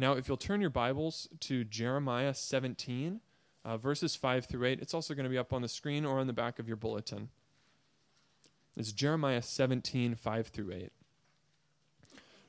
Now, 0.00 0.14
if 0.14 0.28
you'll 0.28 0.38
turn 0.38 0.62
your 0.62 0.70
Bibles 0.70 1.28
to 1.40 1.62
Jeremiah 1.62 2.32
17, 2.32 3.20
uh, 3.66 3.76
verses 3.76 4.16
5 4.16 4.46
through 4.46 4.64
8, 4.64 4.80
it's 4.80 4.94
also 4.94 5.12
going 5.12 5.24
to 5.24 5.30
be 5.30 5.36
up 5.36 5.52
on 5.52 5.60
the 5.60 5.68
screen 5.68 6.06
or 6.06 6.20
on 6.20 6.26
the 6.26 6.32
back 6.32 6.58
of 6.58 6.66
your 6.66 6.78
bulletin. 6.78 7.28
It's 8.78 8.92
Jeremiah 8.92 9.42
17, 9.42 10.14
5 10.14 10.46
through 10.46 10.72
8. 10.72 10.92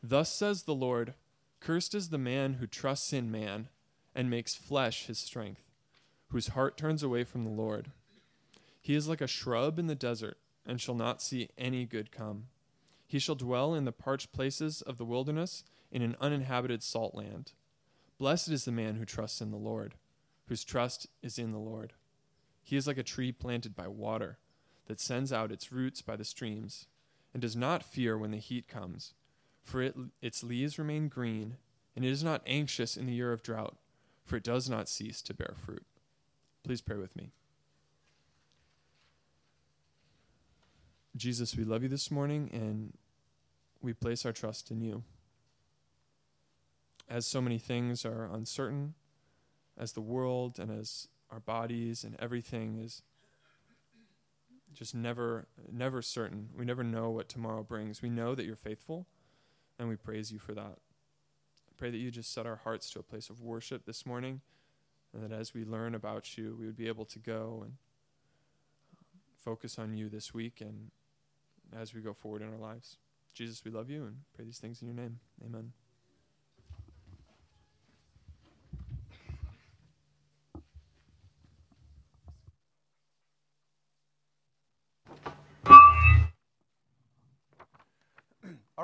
Thus 0.01 0.33
says 0.33 0.63
the 0.63 0.73
Lord 0.73 1.13
Cursed 1.59 1.93
is 1.93 2.07
the 2.07 2.17
man 2.17 2.53
who 2.53 2.67
trusts 2.67 3.11
in 3.11 3.29
man 3.29 3.67
and 4.15 4.29
makes 4.29 4.55
flesh 4.55 5.07
his 5.07 5.19
strength, 5.19 5.65
whose 6.29 6.47
heart 6.47 6.77
turns 6.77 7.03
away 7.03 7.25
from 7.25 7.43
the 7.43 7.51
Lord. 7.51 7.91
He 8.79 8.95
is 8.95 9.09
like 9.09 9.19
a 9.19 9.27
shrub 9.27 9.77
in 9.77 9.87
the 9.87 9.93
desert 9.93 10.37
and 10.65 10.79
shall 10.79 10.95
not 10.95 11.21
see 11.21 11.49
any 11.57 11.83
good 11.83 12.13
come. 12.13 12.45
He 13.05 13.19
shall 13.19 13.35
dwell 13.35 13.75
in 13.75 13.83
the 13.83 13.91
parched 13.91 14.31
places 14.31 14.81
of 14.81 14.97
the 14.97 15.03
wilderness, 15.03 15.65
in 15.91 16.01
an 16.01 16.15
uninhabited 16.21 16.81
salt 16.83 17.15
land. 17.15 17.51
Blessed 18.17 18.49
is 18.49 18.65
the 18.65 18.71
man 18.71 18.95
who 18.95 19.05
trusts 19.05 19.41
in 19.41 19.51
the 19.51 19.57
Lord, 19.57 19.95
whose 20.47 20.63
trust 20.63 21.07
is 21.21 21.37
in 21.37 21.51
the 21.51 21.57
Lord. 21.57 21.93
He 22.63 22.77
is 22.77 22.87
like 22.87 22.97
a 22.97 23.03
tree 23.03 23.31
planted 23.31 23.75
by 23.75 23.87
water, 23.87 24.37
that 24.87 24.99
sends 24.99 25.31
out 25.31 25.51
its 25.51 25.71
roots 25.71 26.01
by 26.01 26.15
the 26.15 26.25
streams, 26.25 26.87
and 27.33 27.41
does 27.41 27.55
not 27.55 27.83
fear 27.83 28.17
when 28.17 28.31
the 28.31 28.37
heat 28.37 28.67
comes, 28.67 29.13
for 29.63 29.81
it, 29.81 29.95
its 30.21 30.43
leaves 30.43 30.77
remain 30.77 31.07
green, 31.07 31.57
and 31.95 32.03
it 32.03 32.09
is 32.09 32.23
not 32.23 32.41
anxious 32.45 32.97
in 32.97 33.05
the 33.05 33.13
year 33.13 33.31
of 33.31 33.43
drought, 33.43 33.77
for 34.25 34.35
it 34.35 34.43
does 34.43 34.69
not 34.69 34.89
cease 34.89 35.21
to 35.21 35.33
bear 35.33 35.53
fruit. 35.55 35.85
Please 36.63 36.81
pray 36.81 36.97
with 36.97 37.15
me. 37.15 37.31
Jesus, 41.15 41.55
we 41.55 41.63
love 41.63 41.83
you 41.83 41.89
this 41.89 42.11
morning 42.11 42.49
and 42.53 42.93
we 43.81 43.93
place 43.93 44.25
our 44.25 44.31
trust 44.31 44.71
in 44.71 44.81
you. 44.81 45.03
As 47.11 47.27
so 47.27 47.41
many 47.41 47.59
things 47.59 48.05
are 48.05 48.29
uncertain, 48.31 48.93
as 49.77 49.91
the 49.91 50.01
world 50.01 50.59
and 50.59 50.71
as 50.71 51.09
our 51.29 51.41
bodies 51.41 52.05
and 52.05 52.15
everything 52.19 52.77
is 52.81 53.01
just 54.73 54.95
never 54.95 55.45
never 55.69 56.01
certain. 56.01 56.47
We 56.57 56.63
never 56.63 56.85
know 56.85 57.09
what 57.09 57.27
tomorrow 57.27 57.63
brings. 57.63 58.01
We 58.01 58.09
know 58.09 58.33
that 58.35 58.45
you're 58.45 58.55
faithful 58.55 59.07
and 59.77 59.89
we 59.89 59.97
praise 59.97 60.31
you 60.31 60.39
for 60.39 60.53
that. 60.53 60.77
I 61.67 61.73
pray 61.75 61.91
that 61.91 61.97
you 61.97 62.11
just 62.11 62.33
set 62.33 62.45
our 62.45 62.55
hearts 62.55 62.89
to 62.91 62.99
a 62.99 63.03
place 63.03 63.29
of 63.29 63.41
worship 63.41 63.85
this 63.85 64.05
morning 64.05 64.39
and 65.13 65.21
that 65.21 65.35
as 65.35 65.53
we 65.53 65.65
learn 65.65 65.95
about 65.95 66.37
you, 66.37 66.55
we 66.57 66.65
would 66.65 66.77
be 66.77 66.87
able 66.87 67.05
to 67.05 67.19
go 67.19 67.63
and 67.65 67.73
focus 69.35 69.77
on 69.77 69.97
you 69.97 70.07
this 70.07 70.33
week 70.33 70.61
and 70.61 70.91
as 71.77 71.93
we 71.93 71.99
go 71.99 72.13
forward 72.13 72.41
in 72.41 72.49
our 72.49 72.59
lives. 72.59 72.97
Jesus, 73.33 73.65
we 73.65 73.71
love 73.71 73.89
you 73.89 74.05
and 74.05 74.17
pray 74.33 74.45
these 74.45 74.59
things 74.59 74.81
in 74.81 74.87
your 74.87 74.95
name. 74.95 75.19
Amen. 75.45 75.73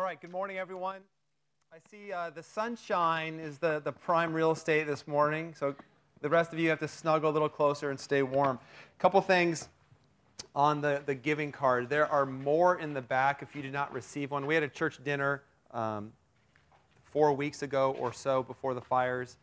Right, 0.07 0.21
good 0.21 0.31
morning, 0.31 0.57
everyone. 0.57 1.01
I 1.73 1.79
see 1.91 2.13
uh, 2.13 2.29
the 2.29 2.41
sunshine 2.41 3.41
is 3.41 3.57
the, 3.57 3.81
the 3.83 3.91
prime 3.91 4.31
real 4.31 4.51
estate 4.51 4.87
this 4.87 5.05
morning, 5.05 5.53
so 5.53 5.75
the 6.21 6.29
rest 6.29 6.53
of 6.53 6.59
you 6.59 6.69
have 6.69 6.79
to 6.79 6.87
snuggle 6.87 7.29
a 7.29 7.33
little 7.33 7.49
closer 7.49 7.89
and 7.89 7.99
stay 7.99 8.21
warm. 8.23 8.57
A 8.57 9.01
couple 9.01 9.19
things 9.19 9.67
on 10.55 10.79
the, 10.79 11.03
the 11.05 11.13
giving 11.13 11.51
card. 11.51 11.89
There 11.89 12.07
are 12.07 12.25
more 12.25 12.79
in 12.79 12.93
the 12.93 13.01
back 13.01 13.41
if 13.41 13.53
you 13.53 13.61
did 13.61 13.73
not 13.73 13.91
receive 13.91 14.31
one. 14.31 14.45
We 14.45 14.53
had 14.53 14.63
a 14.63 14.69
church 14.69 15.03
dinner 15.03 15.43
um, 15.71 16.13
four 17.11 17.33
weeks 17.33 17.61
ago 17.61 17.93
or 17.99 18.13
so 18.13 18.43
before 18.43 18.73
the 18.73 18.81
fires. 18.81 19.35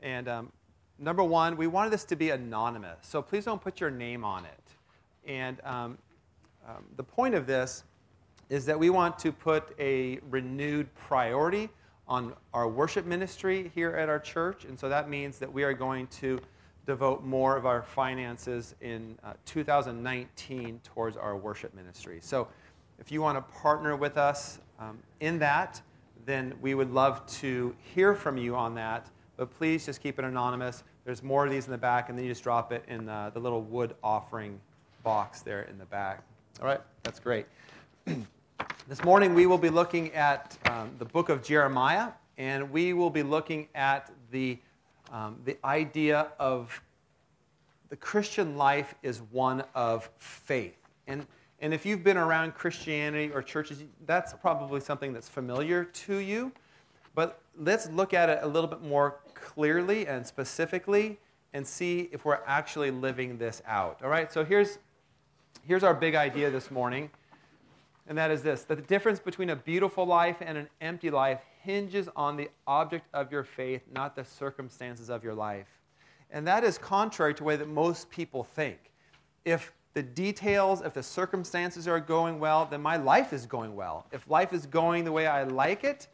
And 0.00 0.28
um, 0.28 0.52
number 0.98 1.24
one, 1.24 1.58
we 1.58 1.66
wanted 1.66 1.92
this 1.92 2.04
to 2.04 2.16
be 2.16 2.30
anonymous. 2.30 3.00
So 3.02 3.20
please 3.20 3.44
don't 3.44 3.60
put 3.60 3.82
your 3.82 3.90
name 3.90 4.24
on 4.24 4.46
it. 4.46 5.30
And 5.30 5.60
um, 5.62 5.98
um 6.66 6.86
the 6.96 7.04
point 7.04 7.34
of 7.34 7.46
this 7.46 7.84
is 8.48 8.64
that 8.66 8.78
we 8.78 8.90
want 8.90 9.18
to 9.18 9.32
put 9.32 9.74
a 9.78 10.18
renewed 10.30 10.92
priority 10.94 11.68
on 12.08 12.32
our 12.54 12.68
worship 12.68 13.04
ministry 13.04 13.70
here 13.74 13.90
at 13.90 14.08
our 14.08 14.20
church. 14.20 14.64
And 14.64 14.78
so 14.78 14.88
that 14.88 15.08
means 15.08 15.38
that 15.38 15.52
we 15.52 15.64
are 15.64 15.72
going 15.72 16.06
to 16.08 16.38
devote 16.86 17.24
more 17.24 17.56
of 17.56 17.66
our 17.66 17.82
finances 17.82 18.76
in 18.80 19.18
uh, 19.24 19.32
2019 19.44 20.80
towards 20.84 21.16
our 21.16 21.36
worship 21.36 21.74
ministry. 21.74 22.18
So 22.22 22.46
if 23.00 23.10
you 23.10 23.20
want 23.20 23.36
to 23.36 23.54
partner 23.60 23.96
with 23.96 24.16
us 24.16 24.60
um, 24.78 24.98
in 25.20 25.38
that, 25.40 25.82
then 26.24 26.54
we 26.60 26.74
would 26.74 26.92
love 26.92 27.26
to 27.26 27.74
hear 27.94 28.14
from 28.14 28.36
you 28.36 28.54
on 28.54 28.74
that. 28.76 29.08
But 29.36 29.50
please 29.58 29.84
just 29.84 30.00
keep 30.00 30.18
it 30.18 30.24
anonymous. 30.24 30.84
There's 31.04 31.22
more 31.22 31.44
of 31.44 31.50
these 31.50 31.66
in 31.66 31.72
the 31.72 31.78
back, 31.78 32.08
and 32.08 32.16
then 32.16 32.24
you 32.24 32.30
just 32.30 32.42
drop 32.42 32.72
it 32.72 32.84
in 32.88 33.04
the, 33.06 33.30
the 33.34 33.40
little 33.40 33.62
wood 33.62 33.94
offering 34.02 34.58
box 35.02 35.42
there 35.42 35.62
in 35.62 35.78
the 35.78 35.84
back. 35.86 36.22
All 36.60 36.66
right, 36.66 36.80
that's 37.02 37.20
great. 37.20 37.46
this 38.88 39.02
morning 39.04 39.34
we 39.34 39.46
will 39.46 39.58
be 39.58 39.70
looking 39.70 40.12
at 40.12 40.56
um, 40.66 40.90
the 40.98 41.04
book 41.04 41.28
of 41.28 41.42
Jeremiah, 41.42 42.10
and 42.38 42.70
we 42.70 42.92
will 42.92 43.10
be 43.10 43.22
looking 43.22 43.68
at 43.74 44.10
the 44.30 44.58
um, 45.12 45.38
the 45.44 45.56
idea 45.64 46.28
of 46.38 46.80
the 47.88 47.96
Christian 47.96 48.56
life 48.56 48.94
is 49.02 49.22
one 49.30 49.62
of 49.74 50.10
faith. 50.18 50.76
And, 51.06 51.26
and 51.60 51.72
if 51.72 51.86
you've 51.86 52.02
been 52.02 52.16
around 52.16 52.54
Christianity 52.54 53.32
or 53.32 53.42
churches, 53.42 53.84
that's 54.06 54.32
probably 54.34 54.80
something 54.80 55.12
that's 55.12 55.28
familiar 55.28 55.84
to 55.84 56.16
you. 56.16 56.52
But 57.14 57.40
let's 57.56 57.88
look 57.90 58.12
at 58.12 58.28
it 58.28 58.40
a 58.42 58.46
little 58.46 58.68
bit 58.68 58.82
more 58.82 59.20
clearly 59.34 60.06
and 60.06 60.26
specifically 60.26 61.18
and 61.52 61.66
see 61.66 62.08
if 62.12 62.24
we're 62.24 62.40
actually 62.46 62.90
living 62.90 63.38
this 63.38 63.62
out. 63.66 64.00
All 64.02 64.10
right, 64.10 64.30
so 64.30 64.44
here's, 64.44 64.78
here's 65.62 65.84
our 65.84 65.94
big 65.94 66.14
idea 66.14 66.50
this 66.50 66.70
morning, 66.70 67.08
and 68.08 68.16
that 68.16 68.30
is 68.30 68.42
this 68.42 68.62
that 68.64 68.76
the 68.76 68.82
difference 68.82 69.18
between 69.18 69.50
a 69.50 69.56
beautiful 69.56 70.04
life 70.06 70.36
and 70.40 70.56
an 70.56 70.68
empty 70.80 71.10
life 71.10 71.40
hinges 71.62 72.08
on 72.14 72.36
the 72.36 72.48
object 72.66 73.06
of 73.12 73.32
your 73.32 73.42
faith, 73.42 73.82
not 73.92 74.14
the 74.14 74.24
circumstances 74.24 75.10
of 75.10 75.24
your 75.24 75.34
life. 75.34 75.66
And 76.30 76.46
that 76.46 76.64
is 76.64 76.78
contrary 76.78 77.34
to 77.34 77.38
the 77.38 77.44
way 77.44 77.56
that 77.56 77.68
most 77.68 78.10
people 78.10 78.44
think. 78.44 78.78
If 79.44 79.72
the 79.94 80.02
details, 80.02 80.82
if 80.82 80.92
the 80.92 81.02
circumstances 81.02 81.88
are 81.88 82.00
going 82.00 82.38
well, 82.38 82.66
then 82.66 82.82
my 82.82 82.96
life 82.96 83.32
is 83.32 83.46
going 83.46 83.74
well. 83.74 84.06
If 84.12 84.28
life 84.28 84.52
is 84.52 84.66
going 84.66 85.04
the 85.04 85.12
way 85.12 85.26
I 85.26 85.44
like 85.44 85.84
it, 85.84 86.08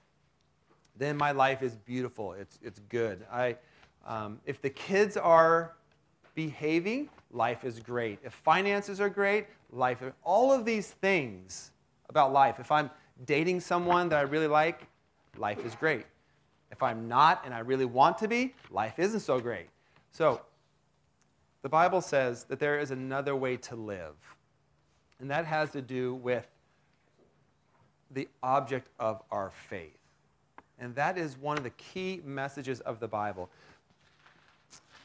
then 0.96 1.16
my 1.16 1.32
life 1.32 1.62
is 1.62 1.76
beautiful. 1.76 2.32
It's, 2.32 2.58
it's 2.62 2.78
good. 2.88 3.24
I, 3.30 3.56
um, 4.06 4.38
if 4.46 4.62
the 4.62 4.70
kids 4.70 5.16
are 5.16 5.74
behaving, 6.34 7.08
life 7.32 7.64
is 7.64 7.80
great. 7.80 8.18
If 8.24 8.32
finances 8.32 9.00
are 9.00 9.08
great, 9.08 9.46
life, 9.72 10.02
all 10.22 10.52
of 10.52 10.64
these 10.64 10.90
things 10.90 11.71
about 12.12 12.30
life. 12.30 12.60
If 12.60 12.70
I'm 12.70 12.90
dating 13.24 13.60
someone 13.60 14.10
that 14.10 14.18
I 14.18 14.22
really 14.22 14.46
like, 14.46 14.86
life 15.38 15.64
is 15.64 15.74
great. 15.74 16.04
If 16.70 16.82
I'm 16.82 17.08
not 17.08 17.42
and 17.46 17.54
I 17.54 17.60
really 17.60 17.86
want 17.86 18.18
to 18.18 18.28
be, 18.28 18.54
life 18.70 18.98
isn't 18.98 19.20
so 19.20 19.40
great. 19.40 19.68
So, 20.10 20.42
the 21.62 21.70
Bible 21.70 22.02
says 22.02 22.44
that 22.44 22.58
there 22.58 22.78
is 22.78 22.90
another 22.90 23.34
way 23.34 23.56
to 23.56 23.76
live, 23.76 24.14
and 25.20 25.30
that 25.30 25.46
has 25.46 25.70
to 25.70 25.80
do 25.80 26.14
with 26.16 26.46
the 28.10 28.28
object 28.42 28.88
of 28.98 29.22
our 29.30 29.50
faith. 29.70 29.96
And 30.78 30.94
that 30.96 31.16
is 31.16 31.38
one 31.38 31.56
of 31.56 31.64
the 31.64 31.70
key 31.70 32.20
messages 32.24 32.80
of 32.80 33.00
the 33.00 33.08
Bible. 33.08 33.48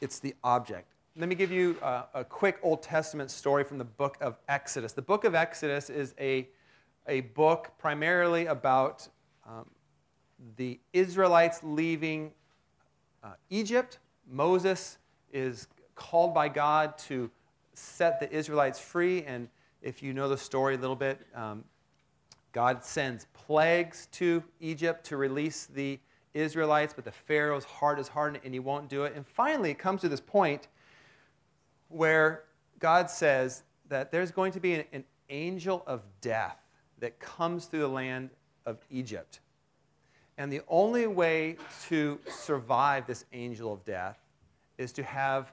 It's 0.00 0.18
the 0.18 0.34
object. 0.44 0.88
Let 1.16 1.28
me 1.28 1.34
give 1.34 1.50
you 1.50 1.76
a, 1.82 2.04
a, 2.14 2.24
quick 2.24 2.58
Old 2.62 2.82
Testament 2.82 3.30
story 3.30 3.64
from 3.64 3.78
the 3.78 3.84
book 3.84 4.16
of 4.20 4.36
Exodus. 4.48 4.92
The 4.92 5.02
book 5.02 5.24
of 5.24 5.34
Exodus 5.34 5.90
is 5.90 6.14
a, 6.20 6.48
a 7.08 7.22
book 7.22 7.72
primarily 7.78 8.46
about 8.46 9.08
um, 9.46 9.66
the 10.56 10.78
Israelites 10.92 11.60
leaving 11.62 12.30
uh, 13.24 13.32
Egypt. 13.50 13.98
Moses 14.30 14.98
is 15.32 15.66
called 15.94 16.34
by 16.34 16.48
God 16.48 16.96
to 16.98 17.30
set 17.74 18.20
the 18.20 18.30
Israelites 18.30 18.78
free. 18.78 19.24
And 19.24 19.48
if 19.82 20.02
you 20.02 20.12
know 20.12 20.28
the 20.28 20.36
story 20.36 20.74
a 20.74 20.78
little 20.78 20.96
bit, 20.96 21.20
um, 21.34 21.64
God 22.52 22.84
sends 22.84 23.26
plagues 23.32 24.06
to 24.12 24.42
Egypt 24.60 25.04
to 25.06 25.16
release 25.16 25.66
the 25.66 25.98
Israelites, 26.34 26.92
but 26.94 27.04
the 27.04 27.12
Pharaoh's 27.12 27.64
heart 27.64 27.98
is 27.98 28.08
hardened 28.08 28.44
and 28.44 28.54
he 28.54 28.60
won't 28.60 28.88
do 28.88 29.04
it. 29.04 29.14
And 29.16 29.26
finally, 29.26 29.70
it 29.70 29.78
comes 29.78 30.02
to 30.02 30.08
this 30.08 30.20
point 30.20 30.68
where 31.88 32.44
God 32.78 33.10
says 33.10 33.62
that 33.88 34.12
there's 34.12 34.30
going 34.30 34.52
to 34.52 34.60
be 34.60 34.74
an, 34.74 34.84
an 34.92 35.04
angel 35.30 35.82
of 35.86 36.02
death 36.20 36.58
that 37.00 37.18
comes 37.18 37.66
through 37.66 37.80
the 37.80 37.88
land 37.88 38.30
of 38.66 38.78
Egypt. 38.90 39.40
And 40.36 40.52
the 40.52 40.62
only 40.68 41.06
way 41.06 41.56
to 41.88 42.18
survive 42.28 43.06
this 43.06 43.24
angel 43.32 43.72
of 43.72 43.84
death 43.84 44.18
is 44.76 44.92
to 44.92 45.02
have 45.02 45.52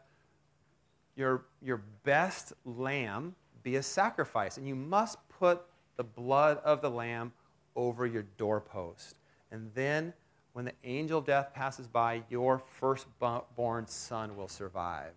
your, 1.16 1.46
your 1.62 1.82
best 2.04 2.54
lamb 2.66 3.36
be 3.64 3.78
a 3.78 3.84
sacrifice. 3.84 4.58
And 4.58 4.68
you 4.68 4.76
must 4.76 5.18
put 5.30 5.64
the 5.98 6.04
blood 6.04 6.58
of 6.64 6.82
the 6.82 6.90
lamb 6.90 7.32
over 7.76 8.06
your 8.06 8.26
doorpost. 8.38 9.16
And 9.52 9.72
then 9.74 10.14
when 10.54 10.66
the 10.66 10.74
angel 10.84 11.20
of 11.20 11.26
death 11.26 11.52
passes 11.54 11.88
by, 11.88 12.24
your 12.30 12.60
firstborn 12.60 13.88
son 13.88 14.38
will 14.38 14.48
survive. 14.48 15.14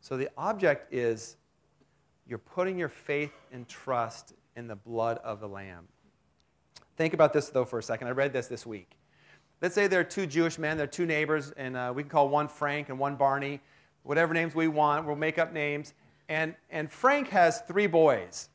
So 0.00 0.16
the 0.16 0.28
object 0.36 0.92
is 0.92 1.36
you're 2.26 2.38
putting 2.38 2.78
your 2.78 2.88
faith 2.88 3.32
and 3.52 3.68
trust 3.68 4.34
in 4.56 4.66
the 4.66 4.76
blood 4.76 5.18
of 5.18 5.40
the 5.40 5.48
Lamb. 5.48 5.88
Think 6.96 7.14
about 7.14 7.32
this, 7.32 7.48
though, 7.48 7.64
for 7.64 7.78
a 7.78 7.82
second. 7.82 8.08
I 8.08 8.10
read 8.10 8.32
this 8.32 8.46
this 8.46 8.66
week. 8.66 8.96
Let's 9.62 9.74
say 9.74 9.86
there 9.86 10.00
are 10.00 10.04
two 10.04 10.26
Jewish 10.26 10.58
men, 10.58 10.76
they're 10.76 10.86
two 10.86 11.06
neighbors, 11.06 11.52
and 11.52 11.76
uh, 11.76 11.92
we 11.94 12.02
can 12.02 12.10
call 12.10 12.28
one 12.28 12.48
Frank 12.48 12.88
and 12.88 12.98
one 12.98 13.16
Barney, 13.16 13.60
whatever 14.02 14.32
names 14.32 14.54
we 14.54 14.68
want, 14.68 15.06
we'll 15.06 15.16
make 15.16 15.38
up 15.38 15.52
names. 15.52 15.94
And, 16.28 16.54
and 16.70 16.90
Frank 16.90 17.28
has 17.28 17.60
three 17.62 17.86
boys, 17.86 18.48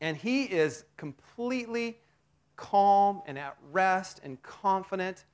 and 0.00 0.16
he 0.16 0.44
is 0.44 0.84
completely 0.96 1.98
calm 2.56 3.22
and 3.26 3.38
at 3.38 3.56
rest 3.72 4.20
and 4.22 4.40
confident 4.42 5.24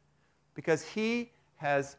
because 0.55 0.85
he 0.85 1.33
has 1.57 1.97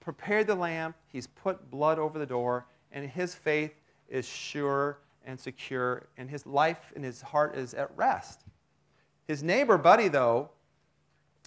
prepared 0.00 0.46
the 0.46 0.54
lamb, 0.54 0.94
he's 1.08 1.26
put 1.26 1.70
blood 1.70 1.98
over 1.98 2.18
the 2.18 2.26
door, 2.26 2.66
and 2.92 3.08
his 3.08 3.34
faith 3.34 3.74
is 4.08 4.26
sure 4.26 4.98
and 5.24 5.38
secure, 5.38 6.06
and 6.16 6.28
his 6.28 6.46
life 6.46 6.92
and 6.94 7.04
his 7.04 7.22
heart 7.22 7.56
is 7.56 7.74
at 7.74 7.90
rest. 7.96 8.42
His 9.26 9.42
neighbor, 9.42 9.78
Buddy, 9.78 10.08
though, 10.08 10.50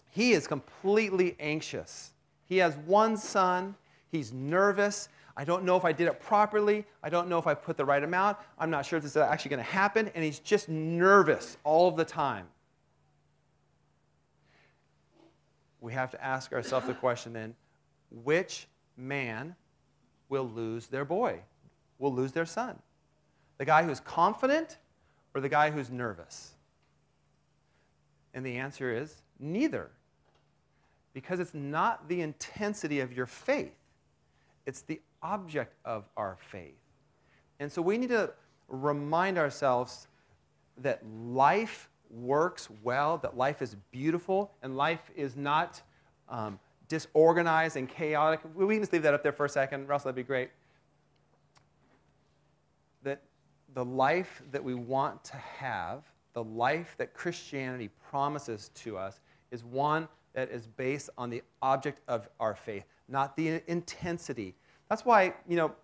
he 0.09 0.31
is 0.31 0.47
completely 0.47 1.35
anxious. 1.39 2.11
He 2.47 2.57
has 2.57 2.75
one 2.77 3.17
son, 3.17 3.75
he's 4.11 4.33
nervous. 4.33 5.09
I 5.35 5.43
don't 5.43 5.63
know 5.63 5.77
if 5.77 5.85
I 5.85 5.91
did 5.91 6.07
it 6.07 6.19
properly. 6.19 6.83
I 7.03 7.09
don't 7.09 7.29
know 7.29 7.37
if 7.37 7.45
I 7.45 7.53
put 7.53 7.77
the 7.77 7.85
right 7.85 8.03
amount. 8.03 8.37
I'm 8.57 8.71
not 8.71 8.87
sure 8.87 8.97
if 8.97 9.03
this 9.03 9.11
is 9.11 9.17
actually 9.17 9.49
going 9.49 9.63
to 9.63 9.71
happen. 9.71 10.09
And 10.15 10.23
he's 10.23 10.39
just 10.39 10.67
nervous 10.67 11.57
all 11.63 11.87
of 11.87 11.95
the 11.95 12.05
time. 12.05 12.47
We 15.79 15.93
have 15.93 16.09
to 16.11 16.23
ask 16.23 16.53
ourselves 16.53 16.87
the 16.87 16.95
question 16.95 17.33
then 17.33 17.53
which 18.23 18.67
man 18.97 19.55
will 20.27 20.49
lose 20.49 20.87
their 20.87 21.05
boy, 21.05 21.39
will 21.99 22.13
lose 22.13 22.31
their 22.31 22.47
son? 22.47 22.79
The 23.57 23.65
guy 23.65 23.83
who's 23.83 23.99
confident 23.99 24.77
or 25.33 25.41
the 25.41 25.49
guy 25.49 25.71
who's 25.71 25.89
nervous? 25.89 26.51
And 28.33 28.45
the 28.45 28.57
answer 28.57 28.95
is 28.95 29.15
neither. 29.39 29.89
Because 31.13 31.39
it's 31.39 31.53
not 31.53 32.07
the 32.07 32.21
intensity 32.21 32.99
of 32.99 33.11
your 33.11 33.25
faith, 33.25 33.73
it's 34.65 34.81
the 34.81 35.01
object 35.23 35.73
of 35.85 36.03
our 36.15 36.37
faith. 36.51 36.77
And 37.59 37.71
so 37.71 37.81
we 37.81 37.97
need 37.97 38.09
to 38.09 38.31
remind 38.67 39.37
ourselves 39.37 40.07
that 40.77 41.01
life 41.31 41.89
works 42.11 42.69
well, 42.83 43.17
that 43.17 43.35
life 43.35 43.61
is 43.61 43.75
beautiful, 43.91 44.51
and 44.61 44.77
life 44.77 45.11
is 45.15 45.35
not 45.35 45.81
um, 46.29 46.59
disorganized 46.87 47.77
and 47.77 47.89
chaotic. 47.89 48.41
We 48.55 48.75
can 48.75 48.81
just 48.81 48.93
leave 48.93 49.03
that 49.03 49.13
up 49.13 49.23
there 49.23 49.31
for 49.31 49.45
a 49.45 49.49
second. 49.49 49.87
Russell, 49.87 50.09
that'd 50.09 50.15
be 50.15 50.27
great. 50.27 50.51
That 53.03 53.21
the 53.77 53.85
life 53.85 54.41
that 54.51 54.63
we 54.63 54.73
want 54.73 55.23
to 55.23 55.37
have, 55.37 56.01
the 56.33 56.43
life 56.43 56.95
that 56.97 57.13
Christianity 57.13 57.91
promises 58.09 58.71
to 58.73 58.97
us, 58.97 59.19
is 59.51 59.63
one 59.63 60.07
that 60.33 60.49
is 60.49 60.65
based 60.65 61.11
on 61.15 61.29
the 61.29 61.43
object 61.61 62.01
of 62.07 62.27
our 62.39 62.55
faith, 62.55 62.85
not 63.07 63.37
the 63.37 63.61
intensity. 63.67 64.55
That's 64.89 65.05
why, 65.05 65.35
you 65.47 65.57
know, 65.57 65.75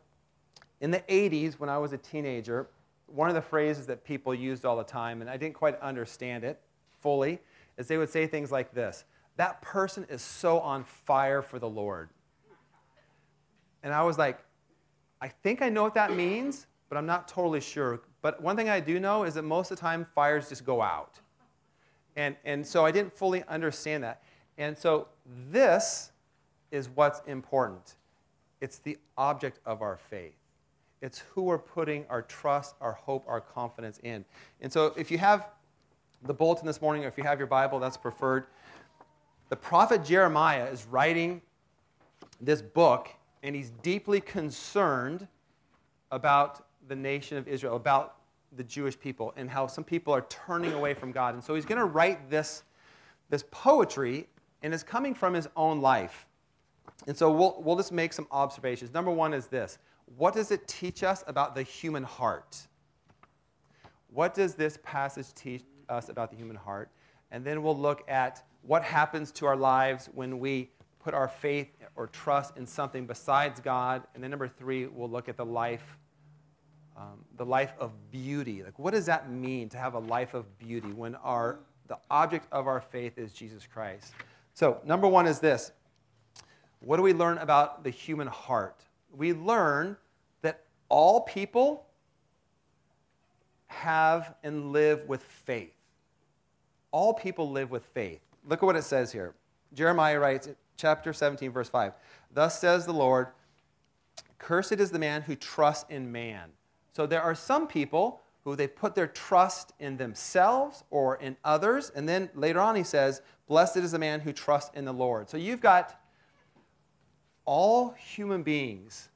in 0.81 0.89
the 0.89 1.01
80s, 1.01 1.59
when 1.59 1.69
I 1.69 1.77
was 1.77 1.93
a 1.93 1.99
teenager, 1.99 2.65
one 3.05 3.29
of 3.29 3.35
the 3.35 3.43
phrases 3.43 3.85
that 3.85 4.03
people 4.03 4.33
used 4.33 4.65
all 4.65 4.75
the 4.75 4.83
time, 4.83 5.21
and 5.21 5.29
I 5.29 5.37
didn't 5.37 5.53
quite 5.53 5.79
understand 5.79 6.43
it 6.43 6.59
fully, 6.99 7.37
is 7.77 7.87
they 7.87 7.97
would 7.97 8.09
say 8.09 8.25
things 8.25 8.51
like 8.51 8.73
this 8.73 9.05
That 9.35 9.61
person 9.61 10.07
is 10.09 10.23
so 10.23 10.59
on 10.61 10.83
fire 10.83 11.43
for 11.43 11.59
the 11.59 11.69
Lord. 11.69 12.09
And 13.83 13.93
I 13.93 14.01
was 14.01 14.17
like, 14.17 14.39
I 15.21 15.27
think 15.27 15.61
I 15.61 15.69
know 15.69 15.83
what 15.83 15.93
that 15.93 16.15
means, 16.15 16.65
but 16.93 16.99
I'm 16.99 17.07
not 17.07 17.27
totally 17.27 17.59
sure. 17.59 18.01
But 18.21 18.39
one 18.39 18.55
thing 18.55 18.69
I 18.69 18.79
do 18.79 18.99
know 18.99 19.23
is 19.23 19.33
that 19.33 19.41
most 19.41 19.71
of 19.71 19.77
the 19.77 19.81
time 19.81 20.05
fires 20.13 20.49
just 20.49 20.63
go 20.63 20.79
out. 20.79 21.19
And, 22.15 22.35
and 22.45 22.63
so 22.63 22.85
I 22.85 22.91
didn't 22.91 23.17
fully 23.17 23.43
understand 23.45 24.03
that. 24.03 24.21
And 24.59 24.77
so 24.77 25.07
this 25.49 26.11
is 26.69 26.89
what's 26.89 27.21
important 27.25 27.95
it's 28.61 28.77
the 28.77 28.95
object 29.17 29.59
of 29.65 29.81
our 29.81 29.97
faith. 29.97 30.35
It's 31.01 31.23
who 31.33 31.41
we're 31.41 31.57
putting 31.57 32.05
our 32.11 32.21
trust, 32.21 32.75
our 32.79 32.93
hope, 32.93 33.25
our 33.27 33.41
confidence 33.41 33.99
in. 34.03 34.23
And 34.61 34.71
so 34.71 34.93
if 34.95 35.09
you 35.09 35.17
have 35.17 35.47
the 36.21 36.33
bulletin 36.33 36.67
this 36.67 36.79
morning, 36.79 37.05
or 37.05 37.07
if 37.07 37.17
you 37.17 37.23
have 37.23 37.39
your 37.39 37.47
Bible, 37.47 37.79
that's 37.79 37.97
preferred. 37.97 38.45
The 39.49 39.55
prophet 39.55 40.05
Jeremiah 40.05 40.65
is 40.65 40.85
writing 40.85 41.41
this 42.39 42.61
book, 42.61 43.09
and 43.41 43.55
he's 43.55 43.71
deeply 43.81 44.21
concerned 44.21 45.27
about 46.11 46.67
the 46.87 46.95
nation 46.95 47.37
of 47.37 47.47
Israel, 47.47 47.75
about 47.75 48.17
the 48.55 48.63
Jewish 48.63 48.99
people, 48.99 49.33
and 49.35 49.49
how 49.49 49.67
some 49.67 49.83
people 49.83 50.13
are 50.13 50.25
turning 50.29 50.73
away 50.73 50.93
from 50.93 51.11
God. 51.11 51.33
And 51.33 51.43
so 51.43 51.55
he's 51.55 51.65
going 51.65 51.79
to 51.79 51.85
write 51.85 52.29
this, 52.29 52.63
this 53.29 53.43
poetry, 53.51 54.27
and 54.61 54.73
it's 54.73 54.83
coming 54.83 55.13
from 55.13 55.33
his 55.33 55.47
own 55.55 55.81
life. 55.81 56.25
And 57.07 57.17
so 57.17 57.31
we'll, 57.31 57.61
we'll 57.63 57.75
just 57.75 57.91
make 57.91 58.13
some 58.13 58.27
observations. 58.31 58.93
Number 58.93 59.11
one 59.11 59.33
is 59.33 59.47
this 59.47 59.77
what 60.17 60.33
does 60.33 60.51
it 60.51 60.67
teach 60.67 61.03
us 61.03 61.23
about 61.27 61.55
the 61.55 61.63
human 61.63 62.03
heart? 62.03 62.67
What 64.09 64.33
does 64.33 64.53
this 64.53 64.77
passage 64.83 65.33
teach 65.33 65.63
us 65.89 66.09
about 66.09 66.29
the 66.29 66.37
human 66.37 66.55
heart? 66.55 66.89
And 67.31 67.43
then 67.43 67.63
we'll 67.63 67.77
look 67.77 68.07
at 68.09 68.43
what 68.61 68.83
happens 68.83 69.31
to 69.33 69.45
our 69.45 69.55
lives 69.55 70.09
when 70.13 70.39
we 70.39 70.69
put 70.99 71.13
our 71.13 71.27
faith 71.27 71.67
or 71.95 72.07
trust 72.07 72.55
in 72.57 72.65
something 72.65 73.05
besides 73.05 73.59
God. 73.59 74.03
And 74.13 74.23
then 74.23 74.29
number 74.29 74.47
three, 74.47 74.85
we'll 74.85 75.09
look 75.09 75.29
at 75.29 75.35
the 75.35 75.45
life, 75.45 75.97
um, 76.95 77.25
the 77.37 77.45
life 77.45 77.73
of 77.79 77.91
beauty. 78.11 78.63
Like, 78.63 78.77
what 78.77 78.93
does 78.93 79.05
that 79.07 79.29
mean 79.29 79.69
to 79.69 79.77
have 79.77 79.93
a 79.93 79.99
life 79.99 80.33
of 80.33 80.57
beauty 80.59 80.89
when 80.89 81.15
our 81.15 81.59
the 81.87 81.97
object 82.09 82.47
of 82.51 82.65
our 82.67 82.79
faith 82.79 83.17
is 83.17 83.33
Jesus 83.33 83.67
Christ? 83.67 84.13
So, 84.53 84.79
number 84.85 85.07
one 85.07 85.25
is 85.27 85.39
this: 85.39 85.71
What 86.79 86.97
do 86.97 87.03
we 87.03 87.13
learn 87.13 87.37
about 87.39 87.83
the 87.83 87.89
human 87.89 88.27
heart? 88.27 88.83
we 89.15 89.33
learn 89.33 89.95
that 90.41 90.63
all 90.89 91.21
people 91.21 91.85
have 93.67 94.35
and 94.43 94.71
live 94.71 95.07
with 95.07 95.23
faith. 95.23 95.73
All 96.91 97.13
people 97.13 97.49
live 97.49 97.71
with 97.71 97.85
faith. 97.85 98.21
Look 98.47 98.61
at 98.61 98.65
what 98.65 98.75
it 98.75 98.83
says 98.83 99.11
here. 99.11 99.33
Jeremiah 99.73 100.19
writes, 100.19 100.49
chapter 100.77 101.13
17, 101.13 101.51
verse 101.51 101.69
5 101.69 101.93
Thus 102.31 102.59
says 102.59 102.85
the 102.85 102.93
Lord, 102.93 103.27
Cursed 104.37 104.73
is 104.73 104.91
the 104.91 104.99
man 104.99 105.21
who 105.21 105.35
trusts 105.35 105.85
in 105.89 106.11
man. 106.11 106.49
So 106.93 107.05
there 107.05 107.21
are 107.21 107.35
some 107.35 107.67
people 107.67 108.21
who 108.43 108.55
they 108.55 108.67
put 108.67 108.95
their 108.95 109.07
trust 109.07 109.73
in 109.79 109.97
themselves 109.97 110.83
or 110.89 111.15
in 111.17 111.35
others. 111.43 111.91
And 111.95 112.07
then 112.07 112.29
later 112.35 112.59
on, 112.59 112.75
he 112.75 112.83
says, 112.83 113.21
Blessed 113.47 113.77
is 113.77 113.91
the 113.91 113.99
man 113.99 114.19
who 114.19 114.31
trusts 114.31 114.71
in 114.75 114.85
the 114.85 114.93
Lord. 114.93 115.29
So 115.29 115.37
you've 115.37 115.61
got 115.61 115.99
all 117.45 117.91
human 117.91 118.43
beings 118.43 119.09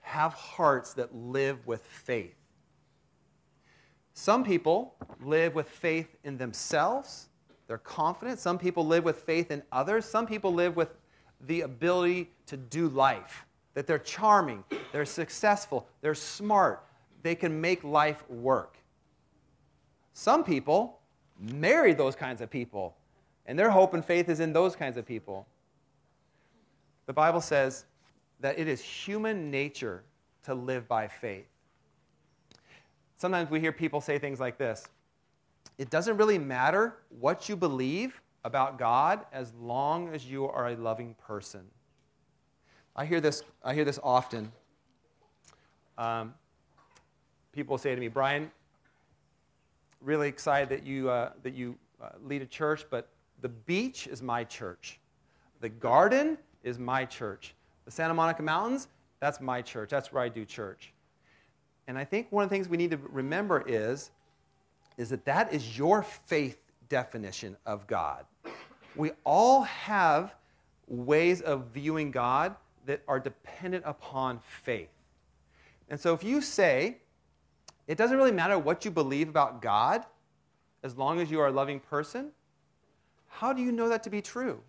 have 0.00 0.32
hearts 0.32 0.94
that 0.94 1.14
live 1.14 1.66
with 1.66 1.82
faith. 1.82 2.34
Some 4.14 4.44
people 4.44 4.94
live 5.22 5.54
with 5.54 5.68
faith 5.68 6.16
in 6.24 6.36
themselves, 6.36 7.28
they're 7.70 7.78
confident. 7.78 8.40
Some 8.40 8.58
people 8.58 8.84
live 8.84 9.04
with 9.04 9.22
faith 9.22 9.52
in 9.52 9.62
others. 9.70 10.04
Some 10.04 10.26
people 10.26 10.52
live 10.52 10.74
with 10.74 10.88
the 11.40 11.60
ability 11.60 12.28
to 12.46 12.56
do 12.56 12.88
life, 12.88 13.46
that 13.80 13.86
they're 13.86 13.98
charming, 13.98 14.62
they're 14.92 15.06
successful, 15.06 15.88
they're 16.02 16.14
smart, 16.14 16.84
they 17.22 17.34
can 17.34 17.62
make 17.62 17.82
life 17.82 18.28
work. 18.28 18.76
Some 20.12 20.44
people 20.44 21.00
marry 21.38 21.94
those 21.94 22.14
kinds 22.14 22.42
of 22.42 22.50
people, 22.50 22.94
and 23.46 23.58
their 23.58 23.70
hope 23.70 23.94
and 23.94 24.04
faith 24.04 24.28
is 24.28 24.38
in 24.38 24.52
those 24.52 24.76
kinds 24.76 24.98
of 24.98 25.06
people. 25.06 25.46
The 27.06 27.14
Bible 27.14 27.40
says 27.40 27.86
that 28.40 28.58
it 28.58 28.68
is 28.68 28.82
human 28.82 29.50
nature 29.50 30.02
to 30.42 30.52
live 30.52 30.86
by 30.86 31.08
faith. 31.08 31.48
Sometimes 33.16 33.48
we 33.48 33.60
hear 33.60 33.72
people 33.72 34.02
say 34.02 34.18
things 34.18 34.38
like 34.40 34.58
this 34.58 34.88
It 35.78 35.88
doesn't 35.88 36.18
really 36.18 36.38
matter 36.38 36.98
what 37.18 37.48
you 37.48 37.56
believe 37.56 38.20
about 38.44 38.78
God 38.78 39.24
as 39.32 39.54
long 39.58 40.12
as 40.12 40.26
you 40.26 40.44
are 40.44 40.68
a 40.68 40.76
loving 40.76 41.14
person. 41.14 41.62
I 42.96 43.04
hear 43.04 43.20
this, 43.20 43.42
I 43.62 43.74
hear 43.74 43.84
this 43.84 44.00
often. 44.02 44.50
Um, 45.96 46.34
people 47.52 47.78
say 47.78 47.94
to 47.94 48.00
me, 48.00 48.08
Brian, 48.08 48.50
really 50.00 50.28
excited 50.28 50.68
that 50.70 50.84
you, 50.84 51.08
uh, 51.10 51.30
that 51.42 51.54
you 51.54 51.76
uh, 52.02 52.10
lead 52.24 52.42
a 52.42 52.46
church, 52.46 52.86
but 52.90 53.08
the 53.42 53.48
beach 53.48 54.06
is 54.06 54.22
my 54.22 54.44
church. 54.44 54.98
The 55.60 55.68
garden 55.68 56.38
is 56.62 56.78
my 56.78 57.04
church. 57.04 57.54
The 57.84 57.90
Santa 57.90 58.14
Monica 58.14 58.42
Mountains, 58.42 58.88
that's 59.20 59.40
my 59.40 59.62
church. 59.62 59.90
That's 59.90 60.12
where 60.12 60.22
I 60.22 60.28
do 60.28 60.44
church. 60.44 60.92
And 61.86 61.98
I 61.98 62.04
think 62.04 62.30
one 62.30 62.44
of 62.44 62.50
the 62.50 62.54
things 62.54 62.68
we 62.68 62.76
need 62.76 62.90
to 62.92 62.98
remember 63.10 63.64
is, 63.66 64.10
is 64.96 65.10
that 65.10 65.24
that 65.24 65.52
is 65.52 65.78
your 65.78 66.02
faith 66.02 66.58
definition 66.88 67.56
of 67.66 67.86
God. 67.86 68.24
we 68.96 69.12
all 69.24 69.62
have 69.62 70.34
ways 70.88 71.40
of 71.40 71.66
viewing 71.72 72.10
God 72.10 72.56
that 72.86 73.02
are 73.08 73.20
dependent 73.20 73.84
upon 73.86 74.40
faith. 74.62 74.88
And 75.88 75.98
so 75.98 76.14
if 76.14 76.22
you 76.22 76.40
say, 76.40 76.98
it 77.86 77.98
doesn't 77.98 78.16
really 78.16 78.32
matter 78.32 78.58
what 78.58 78.84
you 78.84 78.90
believe 78.90 79.28
about 79.28 79.60
God 79.60 80.04
as 80.82 80.96
long 80.96 81.20
as 81.20 81.30
you 81.30 81.40
are 81.40 81.48
a 81.48 81.52
loving 81.52 81.80
person, 81.80 82.30
how 83.28 83.52
do 83.52 83.62
you 83.62 83.72
know 83.72 83.88
that 83.88 84.02
to 84.04 84.10
be 84.10 84.22
true? 84.22 84.60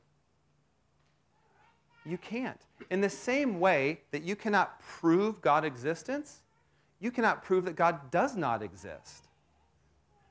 You 2.05 2.17
can't. 2.17 2.59
In 2.89 3.01
the 3.01 3.09
same 3.09 3.59
way 3.59 4.01
that 4.11 4.23
you 4.23 4.35
cannot 4.35 4.79
prove 4.79 5.41
God's 5.41 5.67
existence, 5.67 6.41
you 6.99 7.11
cannot 7.11 7.43
prove 7.43 7.65
that 7.65 7.75
God 7.75 8.11
does 8.11 8.35
not 8.35 8.63
exist. 8.63 9.27